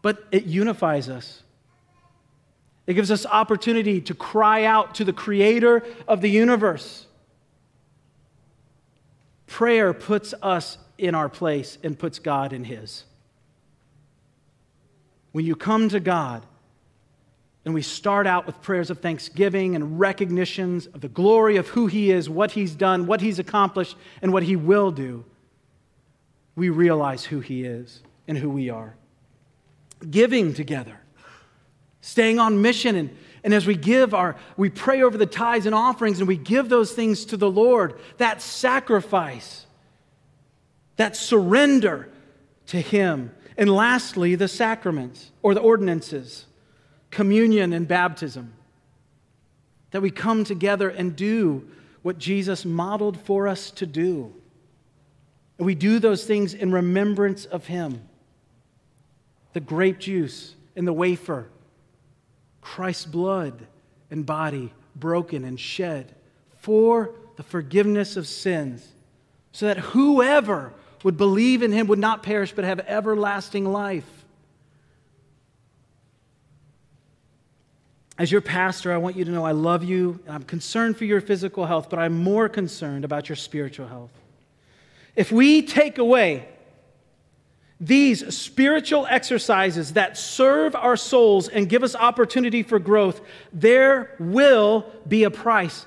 But 0.02 0.26
it 0.32 0.46
unifies 0.46 1.10
us. 1.10 1.44
It 2.86 2.96
gives 2.96 3.12
us 3.12 3.26
opportunity 3.26 4.02
to 4.02 4.14
cry 4.14 4.66
out 4.66 4.96
to 4.96 5.06
the 5.06 5.14
creator 5.14 5.84
of 6.08 6.22
the 6.22 6.30
universe. 6.30 7.08
Prayer 9.48 9.94
puts 9.94 10.34
us 10.42 10.78
in 10.98 11.16
our 11.16 11.30
place 11.30 11.78
and 11.84 11.98
puts 11.98 12.20
God 12.20 12.54
in 12.54 12.64
his. 12.64 13.06
When 15.32 15.46
you 15.46 15.56
come 15.56 15.90
to 15.90 16.00
God, 16.00 16.46
and 17.66 17.74
we 17.74 17.82
start 17.82 18.28
out 18.28 18.46
with 18.46 18.62
prayers 18.62 18.90
of 18.90 19.00
thanksgiving 19.00 19.76
and 19.76 20.00
recognitions 20.00 20.88
of 20.88 21.02
the 21.02 21.08
glory 21.08 21.56
of 21.56 21.70
who 21.70 21.88
He 21.88 22.12
is, 22.12 22.30
what 22.30 22.52
He's 22.52 22.76
done, 22.76 23.06
what 23.06 23.22
He's 23.22 23.40
accomplished, 23.40 23.96
and 24.22 24.34
what 24.34 24.44
He 24.44 24.56
will 24.56 24.92
do. 24.92 25.24
We 26.56 26.70
realize 26.70 27.24
who 27.24 27.40
He 27.40 27.64
is 27.64 28.02
and 28.28 28.38
who 28.38 28.50
we 28.50 28.70
are. 28.70 28.96
Giving 30.10 30.54
together, 30.54 31.00
staying 32.04 32.38
on 32.38 32.62
mission 32.62 32.97
and, 32.97 33.10
And 33.43 33.54
as 33.54 33.66
we 33.66 33.76
give 33.76 34.14
our, 34.14 34.36
we 34.58 34.70
pray 34.70 35.01
over 35.01 35.18
the 35.18 35.26
tithes 35.26 35.66
and 35.66 35.74
offerings 35.74 36.20
and 36.20 36.28
we 36.28 36.38
give 36.38 36.68
those 36.68 36.91
things 36.91 37.26
to 37.26 37.38
the 37.38 37.49
Lord, 37.49 37.97
that 38.18 38.41
sacrifice, 38.41 39.66
that 40.97 41.16
surrender 41.16 42.10
to 42.68 42.80
Him. 42.80 43.32
And 43.58 43.70
lastly, 43.70 44.36
the 44.36 44.49
sacraments 44.49 45.32
or 45.41 45.54
the 45.54 45.62
ordinances, 45.62 46.45
communion 47.10 47.72
and 47.72 47.88
baptism. 47.88 48.54
That 49.91 50.01
we 50.01 50.12
come 50.12 50.43
together 50.43 50.89
and 50.89 51.16
do 51.16 51.68
what 52.01 52.18
Jesus 52.18 52.66
modeled 52.66 53.18
for 53.18 53.47
us 53.47 53.72
to 53.72 53.86
do. 53.86 54.34
And 55.58 55.66
we 55.66 55.76
do 55.76 55.99
those 55.99 56.26
things 56.26 56.54
in 56.54 56.74
remembrance 56.74 57.45
of 57.45 57.68
Him. 57.68 58.01
The 59.54 59.62
grape 59.62 59.99
juice 59.99 60.56
and 60.76 60.86
the 60.86 60.93
wafer 60.93 61.47
Christ's 62.64 63.05
blood 63.05 63.68
and 64.09 64.26
body 64.26 64.74
broken 64.95 65.43
and 65.43 65.59
shed 65.59 66.16
for 66.59 67.14
the 67.36 67.43
forgiveness 67.43 68.16
of 68.16 68.28
sins, 68.28 68.88
so 69.51 69.66
that 69.66 69.78
whoever 69.78 70.74
would 71.03 71.18
believe 71.18 71.61
in 71.61 71.72
him 71.72 71.88
would 71.88 71.99
not 71.99 72.24
perish 72.24 72.53
but 72.53 72.64
have 72.64 72.80
everlasting 72.82 73.66
life. 73.66 74.07
As 78.18 78.32
your 78.32 78.41
pastor, 78.41 78.93
I 78.93 78.97
want 78.97 79.16
you 79.16 79.26
to 79.26 79.32
know 79.32 79.43
I 79.43 79.51
love 79.51 79.84
you 79.84 80.20
and 80.26 80.36
I'm 80.36 80.43
concerned 80.43 80.97
for 80.97 81.05
your 81.05 81.20
physical 81.20 81.66
health, 81.66 81.89
but 81.89 81.97
I'm 81.97 82.18
more 82.18 82.47
concerned 82.47 83.03
about 83.03 83.28
your 83.28 83.36
spiritual 83.36 83.88
health. 83.88 84.11
If 85.16 85.32
we 85.32 85.64
take 85.64 85.97
away 85.97 86.47
these 87.80 88.36
spiritual 88.36 89.06
exercises 89.10 89.94
that 89.94 90.18
serve 90.18 90.76
our 90.76 90.96
souls 90.96 91.48
and 91.48 91.68
give 91.68 91.84
us 91.84 91.96
opportunity 91.96 92.64
for 92.64 92.80
growth, 92.80 93.22
there 93.52 94.16
will 94.20 94.86
be 95.08 95.24
a 95.24 95.32
price 95.32 95.86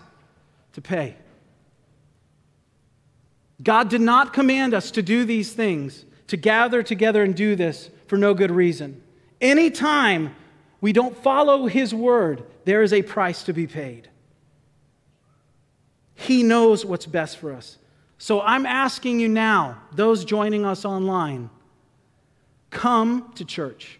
to 0.74 0.80
pay. 0.80 1.16
God 3.62 3.88
did 3.88 4.02
not 4.02 4.34
command 4.34 4.74
us 4.74 4.90
to 4.92 5.02
do 5.02 5.24
these 5.24 5.52
things, 5.52 6.04
to 6.26 6.36
gather 6.36 6.82
together 6.82 7.22
and 7.22 7.34
do 7.34 7.56
this 7.56 7.90
for 8.06 8.18
no 8.18 8.34
good 8.34 8.50
reason. 8.50 9.02
Anytime 9.40 10.34
we 10.80 10.92
don't 10.92 11.16
follow 11.16 11.66
His 11.66 11.94
word, 11.94 12.44
there 12.64 12.82
is 12.82 12.92
a 12.92 13.02
price 13.02 13.42
to 13.44 13.52
be 13.52 13.66
paid. 13.66 14.10
He 16.14 16.42
knows 16.42 16.84
what's 16.84 17.06
best 17.06 17.38
for 17.38 17.52
us. 17.52 17.78
So 18.18 18.40
I'm 18.40 18.66
asking 18.66 19.20
you 19.20 19.28
now, 19.28 19.82
those 19.92 20.24
joining 20.24 20.64
us 20.64 20.84
online, 20.84 21.50
Come 22.76 23.32
to 23.36 23.44
church, 23.46 23.98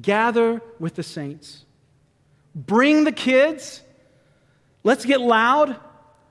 gather 0.00 0.62
with 0.78 0.94
the 0.94 1.02
saints, 1.02 1.66
bring 2.54 3.04
the 3.04 3.12
kids. 3.12 3.82
Let's 4.82 5.04
get 5.04 5.20
loud. 5.20 5.76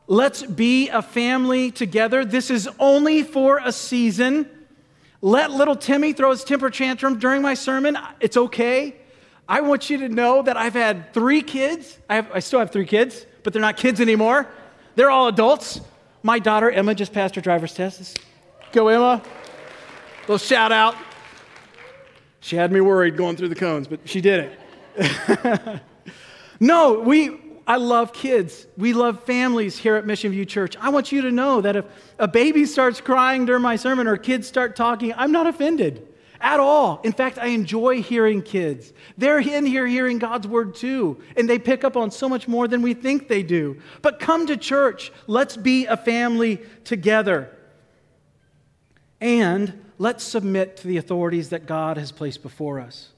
Let's 0.08 0.42
be 0.42 0.90
a 0.90 1.04
family 1.04 1.70
together. 1.70 2.26
This 2.26 2.50
is 2.50 2.68
only 2.80 3.22
for 3.22 3.62
a 3.64 3.72
season. 3.72 4.50
Let 5.22 5.52
little 5.52 5.76
Timmy 5.76 6.14
throw 6.14 6.32
his 6.32 6.44
temper 6.44 6.72
tantrum 6.72 7.20
during 7.20 7.44
my 7.44 7.54
sermon. 7.54 7.96
It's 8.20 8.38
okay. 8.38 8.96
I 9.48 9.62
want 9.62 9.92
you 9.92 10.00
to 10.00 10.10
know 10.10 10.42
that 10.42 10.58
I've 10.58 10.74
had 10.74 11.14
three 11.14 11.44
kids. 11.44 12.00
I, 12.10 12.16
have, 12.16 12.32
I 12.34 12.40
still 12.40 12.58
have 12.58 12.72
three 12.72 12.88
kids, 12.88 13.24
but 13.44 13.54
they're 13.54 13.62
not 13.62 13.78
kids 13.78 14.02
anymore. 14.02 14.48
They're 14.96 15.12
all 15.12 15.28
adults. 15.28 15.80
My 16.24 16.40
daughter, 16.40 16.72
Emma, 16.72 16.96
just 16.96 17.14
passed 17.14 17.36
her 17.36 17.42
driver's 17.42 17.76
test. 17.76 18.18
Go, 18.72 18.88
Emma. 18.88 19.22
Little 20.22 20.40
shout 20.40 20.72
out. 20.72 20.96
She 22.44 22.58
had 22.58 22.74
me 22.74 22.82
worried 22.82 23.16
going 23.16 23.38
through 23.38 23.48
the 23.48 23.56
cones, 23.56 23.88
but 23.88 24.02
she 24.04 24.20
did 24.20 24.52
it. 24.98 25.82
no, 26.60 27.00
we, 27.00 27.40
I 27.66 27.78
love 27.78 28.12
kids. 28.12 28.68
We 28.78 28.92
love 28.92 29.24
families 29.24 29.78
here 29.78 29.96
at 29.96 30.06
Mission 30.06 30.34
View 30.34 30.44
Church. 30.44 30.76
I 30.82 30.90
want 30.90 31.14
you 31.14 31.22
to 31.22 31.32
know 31.32 31.62
that 31.62 31.78
if 31.78 31.86
a 32.20 32.28
baby 32.28 32.66
starts 32.66 33.00
crying 33.00 33.46
during 33.46 33.62
my 33.62 33.78
sermon 33.78 34.08
or 34.08 34.18
kids 34.18 34.46
start 34.46 34.76
talking, 34.76 35.14
I'm 35.16 35.32
not 35.32 35.48
offended 35.48 36.06
at 36.42 36.60
all. 36.60 37.00
In 37.06 37.14
fact, 37.14 37.40
I 37.40 37.46
enjoy 37.48 38.02
hearing 38.02 38.42
kids. 38.42 38.92
They're 39.18 39.40
in 39.40 39.66
here 39.66 39.88
hearing 39.88 40.20
God's 40.20 40.46
word 40.46 40.76
too, 40.76 41.24
and 41.38 41.50
they 41.50 41.58
pick 41.58 41.86
up 41.86 41.96
on 41.96 42.12
so 42.12 42.28
much 42.28 42.50
more 42.50 42.68
than 42.68 42.82
we 42.82 42.94
think 42.94 43.30
they 43.30 43.44
do. 43.44 43.80
But 44.02 44.20
come 44.20 44.48
to 44.48 44.58
church. 44.58 45.14
Let's 45.28 45.56
be 45.56 45.86
a 45.86 45.96
family 45.96 46.62
together. 46.84 47.56
And 49.22 49.83
let's 49.98 50.24
submit 50.24 50.78
to 50.78 50.88
the 50.88 50.98
authorities 50.98 51.50
that 51.50 51.66
God 51.66 51.98
has 51.98 52.12
placed 52.12 52.42
before 52.42 52.80
us. 52.80 53.10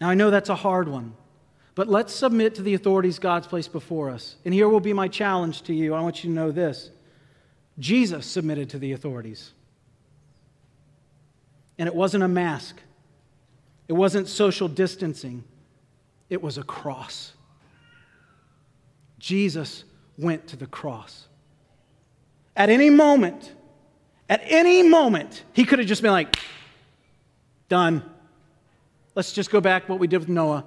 Now, 0.00 0.10
I 0.10 0.14
know 0.14 0.30
that's 0.30 0.48
a 0.48 0.54
hard 0.54 0.88
one, 0.88 1.14
but 1.74 1.88
let's 1.88 2.12
submit 2.12 2.56
to 2.56 2.62
the 2.62 2.74
authorities 2.74 3.18
God's 3.18 3.46
placed 3.46 3.72
before 3.72 4.10
us. 4.10 4.36
And 4.44 4.52
here 4.52 4.68
will 4.68 4.80
be 4.80 4.92
my 4.92 5.08
challenge 5.08 5.62
to 5.62 5.74
you. 5.74 5.94
I 5.94 6.00
want 6.00 6.22
you 6.22 6.30
to 6.30 6.34
know 6.34 6.50
this 6.50 6.90
Jesus 7.78 8.26
submitted 8.26 8.70
to 8.70 8.78
the 8.78 8.92
authorities. 8.92 9.52
And 11.78 11.88
it 11.88 11.94
wasn't 11.94 12.22
a 12.22 12.28
mask, 12.28 12.76
it 13.88 13.94
wasn't 13.94 14.28
social 14.28 14.68
distancing, 14.68 15.44
it 16.28 16.42
was 16.42 16.58
a 16.58 16.62
cross. 16.62 17.32
Jesus 19.18 19.84
went 20.18 20.48
to 20.48 20.56
the 20.56 20.66
cross. 20.66 21.28
At 22.54 22.68
any 22.68 22.90
moment, 22.90 23.53
at 24.28 24.42
any 24.44 24.82
moment, 24.82 25.44
he 25.52 25.64
could 25.64 25.78
have 25.78 25.88
just 25.88 26.02
been 26.02 26.12
like, 26.12 26.36
done. 27.68 28.02
Let's 29.14 29.32
just 29.32 29.50
go 29.50 29.60
back 29.60 29.88
what 29.88 29.98
we 29.98 30.06
did 30.06 30.18
with 30.18 30.28
Noah, 30.28 30.64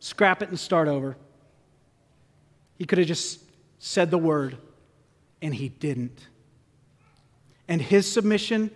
scrap 0.00 0.42
it 0.42 0.48
and 0.48 0.58
start 0.58 0.88
over. 0.88 1.16
He 2.78 2.84
could 2.84 2.98
have 2.98 3.06
just 3.06 3.40
said 3.78 4.10
the 4.10 4.18
word, 4.18 4.56
and 5.42 5.54
he 5.54 5.68
didn't. 5.68 6.28
And 7.68 7.80
his 7.80 8.10
submission 8.10 8.70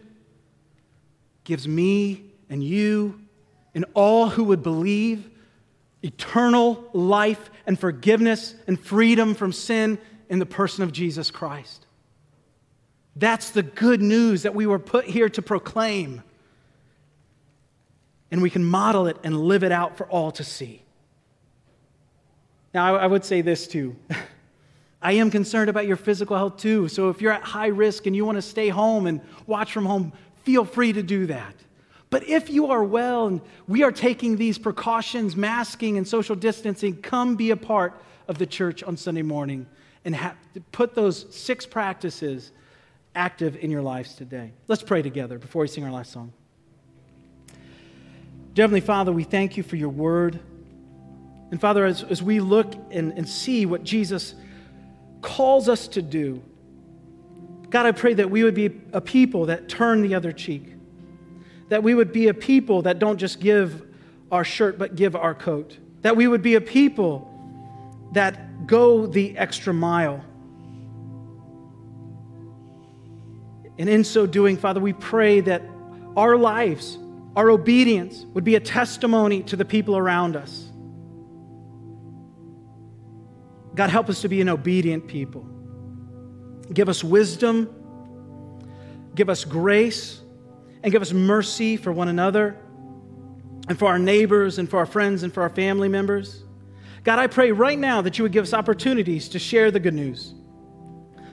gives 1.44 1.66
me 1.66 2.24
and 2.48 2.62
you 2.62 3.20
and 3.74 3.84
all 3.94 4.28
who 4.28 4.44
would 4.44 4.62
believe 4.62 5.30
eternal 6.02 6.88
life 6.92 7.50
and 7.66 7.78
forgiveness 7.78 8.54
and 8.66 8.78
freedom 8.78 9.34
from 9.34 9.52
sin 9.52 9.98
in 10.28 10.38
the 10.38 10.46
person 10.46 10.84
of 10.84 10.92
Jesus 10.92 11.30
Christ. 11.30 11.86
That's 13.18 13.50
the 13.50 13.64
good 13.64 14.00
news 14.00 14.42
that 14.42 14.54
we 14.54 14.66
were 14.66 14.78
put 14.78 15.04
here 15.04 15.28
to 15.30 15.42
proclaim. 15.42 16.22
And 18.30 18.42
we 18.42 18.50
can 18.50 18.64
model 18.64 19.06
it 19.06 19.16
and 19.24 19.40
live 19.40 19.64
it 19.64 19.72
out 19.72 19.96
for 19.96 20.06
all 20.06 20.30
to 20.32 20.44
see. 20.44 20.82
Now, 22.72 22.96
I, 22.96 23.06
would 23.06 23.24
say 23.24 23.40
this 23.40 23.66
too. 23.66 23.96
I 25.02 25.12
am 25.12 25.30
concerned 25.30 25.68
about 25.70 25.86
your 25.86 25.96
physical 25.96 26.36
health 26.36 26.58
too. 26.58 26.86
So 26.88 27.08
if 27.08 27.20
you're 27.20 27.32
at 27.32 27.42
high 27.42 27.68
risk 27.68 28.06
and 28.06 28.14
you 28.14 28.24
want 28.24 28.36
to 28.36 28.42
stay 28.42 28.68
home 28.68 29.06
and 29.06 29.20
watch 29.46 29.72
from 29.72 29.86
home, 29.86 30.12
feel 30.44 30.64
free 30.64 30.92
to 30.92 31.02
do 31.02 31.26
that. 31.26 31.54
But 32.10 32.28
if 32.28 32.50
you 32.50 32.70
are 32.70 32.84
well 32.84 33.26
and 33.26 33.40
we 33.66 33.82
are 33.82 33.92
taking 33.92 34.36
these 34.36 34.58
precautions, 34.58 35.34
masking 35.34 35.98
and 35.98 36.06
social 36.06 36.36
distancing, 36.36 37.00
come 37.02 37.36
be 37.36 37.50
a 37.50 37.56
part 37.56 38.00
of 38.28 38.38
the 38.38 38.46
church 38.46 38.82
on 38.82 38.96
Sunday 38.96 39.22
morning 39.22 39.66
and 40.04 40.14
ha- 40.14 40.36
put 40.70 40.94
those 40.94 41.26
six 41.34 41.66
practices 41.66 42.52
active 43.14 43.56
in 43.56 43.70
your 43.70 43.82
lives 43.82 44.14
today. 44.14 44.52
Let's 44.66 44.82
pray 44.82 45.02
together 45.02 45.38
before 45.38 45.62
we 45.62 45.68
sing 45.68 45.84
our 45.84 45.90
last 45.90 46.12
song. 46.12 46.32
Dear 48.54 48.64
Heavenly 48.64 48.80
Father, 48.80 49.12
we 49.12 49.24
thank 49.24 49.56
you 49.56 49.62
for 49.62 49.76
your 49.76 49.88
word. 49.88 50.40
And 51.50 51.60
Father, 51.60 51.84
as, 51.84 52.02
as 52.02 52.22
we 52.22 52.40
look 52.40 52.74
and, 52.90 53.12
and 53.12 53.28
see 53.28 53.66
what 53.66 53.84
Jesus 53.84 54.34
calls 55.22 55.68
us 55.68 55.88
to 55.88 56.02
do, 56.02 56.42
God, 57.70 57.86
I 57.86 57.92
pray 57.92 58.14
that 58.14 58.30
we 58.30 58.44
would 58.44 58.54
be 58.54 58.70
a 58.92 59.00
people 59.00 59.46
that 59.46 59.68
turn 59.68 60.02
the 60.02 60.14
other 60.14 60.32
cheek, 60.32 60.74
that 61.68 61.82
we 61.82 61.94
would 61.94 62.12
be 62.12 62.28
a 62.28 62.34
people 62.34 62.82
that 62.82 62.98
don't 62.98 63.18
just 63.18 63.40
give 63.40 63.82
our 64.32 64.44
shirt, 64.44 64.78
but 64.78 64.96
give 64.96 65.14
our 65.14 65.34
coat, 65.34 65.76
that 66.02 66.16
we 66.16 66.26
would 66.26 66.42
be 66.42 66.54
a 66.54 66.60
people 66.60 67.30
that 68.12 68.66
go 68.66 69.06
the 69.06 69.36
extra 69.36 69.72
mile 69.72 70.24
And 73.78 73.88
in 73.88 74.02
so 74.04 74.26
doing, 74.26 74.56
Father, 74.56 74.80
we 74.80 74.92
pray 74.92 75.40
that 75.40 75.62
our 76.16 76.36
lives, 76.36 76.98
our 77.36 77.50
obedience 77.50 78.26
would 78.34 78.44
be 78.44 78.56
a 78.56 78.60
testimony 78.60 79.42
to 79.44 79.56
the 79.56 79.64
people 79.64 79.96
around 79.96 80.34
us. 80.34 80.64
God, 83.74 83.90
help 83.90 84.08
us 84.08 84.22
to 84.22 84.28
be 84.28 84.40
an 84.40 84.48
obedient 84.48 85.06
people. 85.06 85.46
Give 86.72 86.88
us 86.88 87.04
wisdom, 87.04 87.72
give 89.14 89.30
us 89.30 89.44
grace, 89.44 90.20
and 90.82 90.90
give 90.90 91.00
us 91.00 91.12
mercy 91.12 91.76
for 91.76 91.92
one 91.92 92.08
another, 92.08 92.56
and 93.68 93.78
for 93.78 93.86
our 93.86 93.98
neighbors, 93.98 94.58
and 94.58 94.68
for 94.68 94.78
our 94.78 94.86
friends, 94.86 95.22
and 95.22 95.32
for 95.32 95.42
our 95.42 95.50
family 95.50 95.88
members. 95.88 96.42
God, 97.04 97.20
I 97.20 97.28
pray 97.28 97.52
right 97.52 97.78
now 97.78 98.02
that 98.02 98.18
you 98.18 98.24
would 98.24 98.32
give 98.32 98.42
us 98.42 98.52
opportunities 98.52 99.28
to 99.28 99.38
share 99.38 99.70
the 99.70 99.80
good 99.80 99.94
news 99.94 100.34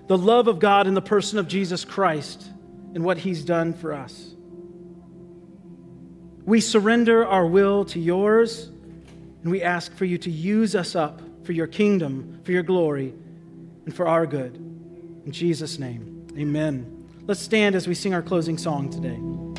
the 0.07 0.17
love 0.17 0.47
of 0.47 0.59
God 0.59 0.87
in 0.87 0.93
the 0.93 1.01
person 1.01 1.39
of 1.39 1.47
Jesus 1.47 1.83
Christ 1.83 2.47
and 2.93 3.03
what 3.03 3.17
he's 3.17 3.43
done 3.43 3.73
for 3.73 3.93
us. 3.93 4.33
We 6.45 6.61
surrender 6.61 7.25
our 7.25 7.45
will 7.45 7.85
to 7.85 7.99
yours, 7.99 8.69
And 9.45 9.51
we 9.51 9.61
ask 9.61 9.93
for 9.93 10.05
you 10.05 10.17
to 10.17 10.31
use 10.31 10.75
us 10.75 10.95
up 10.95 11.21
for 11.43 11.51
your 11.51 11.67
kingdom, 11.67 12.39
for 12.43 12.51
your 12.51 12.63
glory, 12.63 13.13
and 13.85 13.95
for 13.95 14.07
our 14.07 14.25
good. 14.25 14.55
In 14.55 15.31
Jesus' 15.31 15.77
name, 15.77 16.27
amen. 16.35 17.07
Let's 17.27 17.41
stand 17.41 17.75
as 17.75 17.87
we 17.87 17.93
sing 17.93 18.15
our 18.15 18.23
closing 18.23 18.57
song 18.57 18.89
today. 18.89 19.54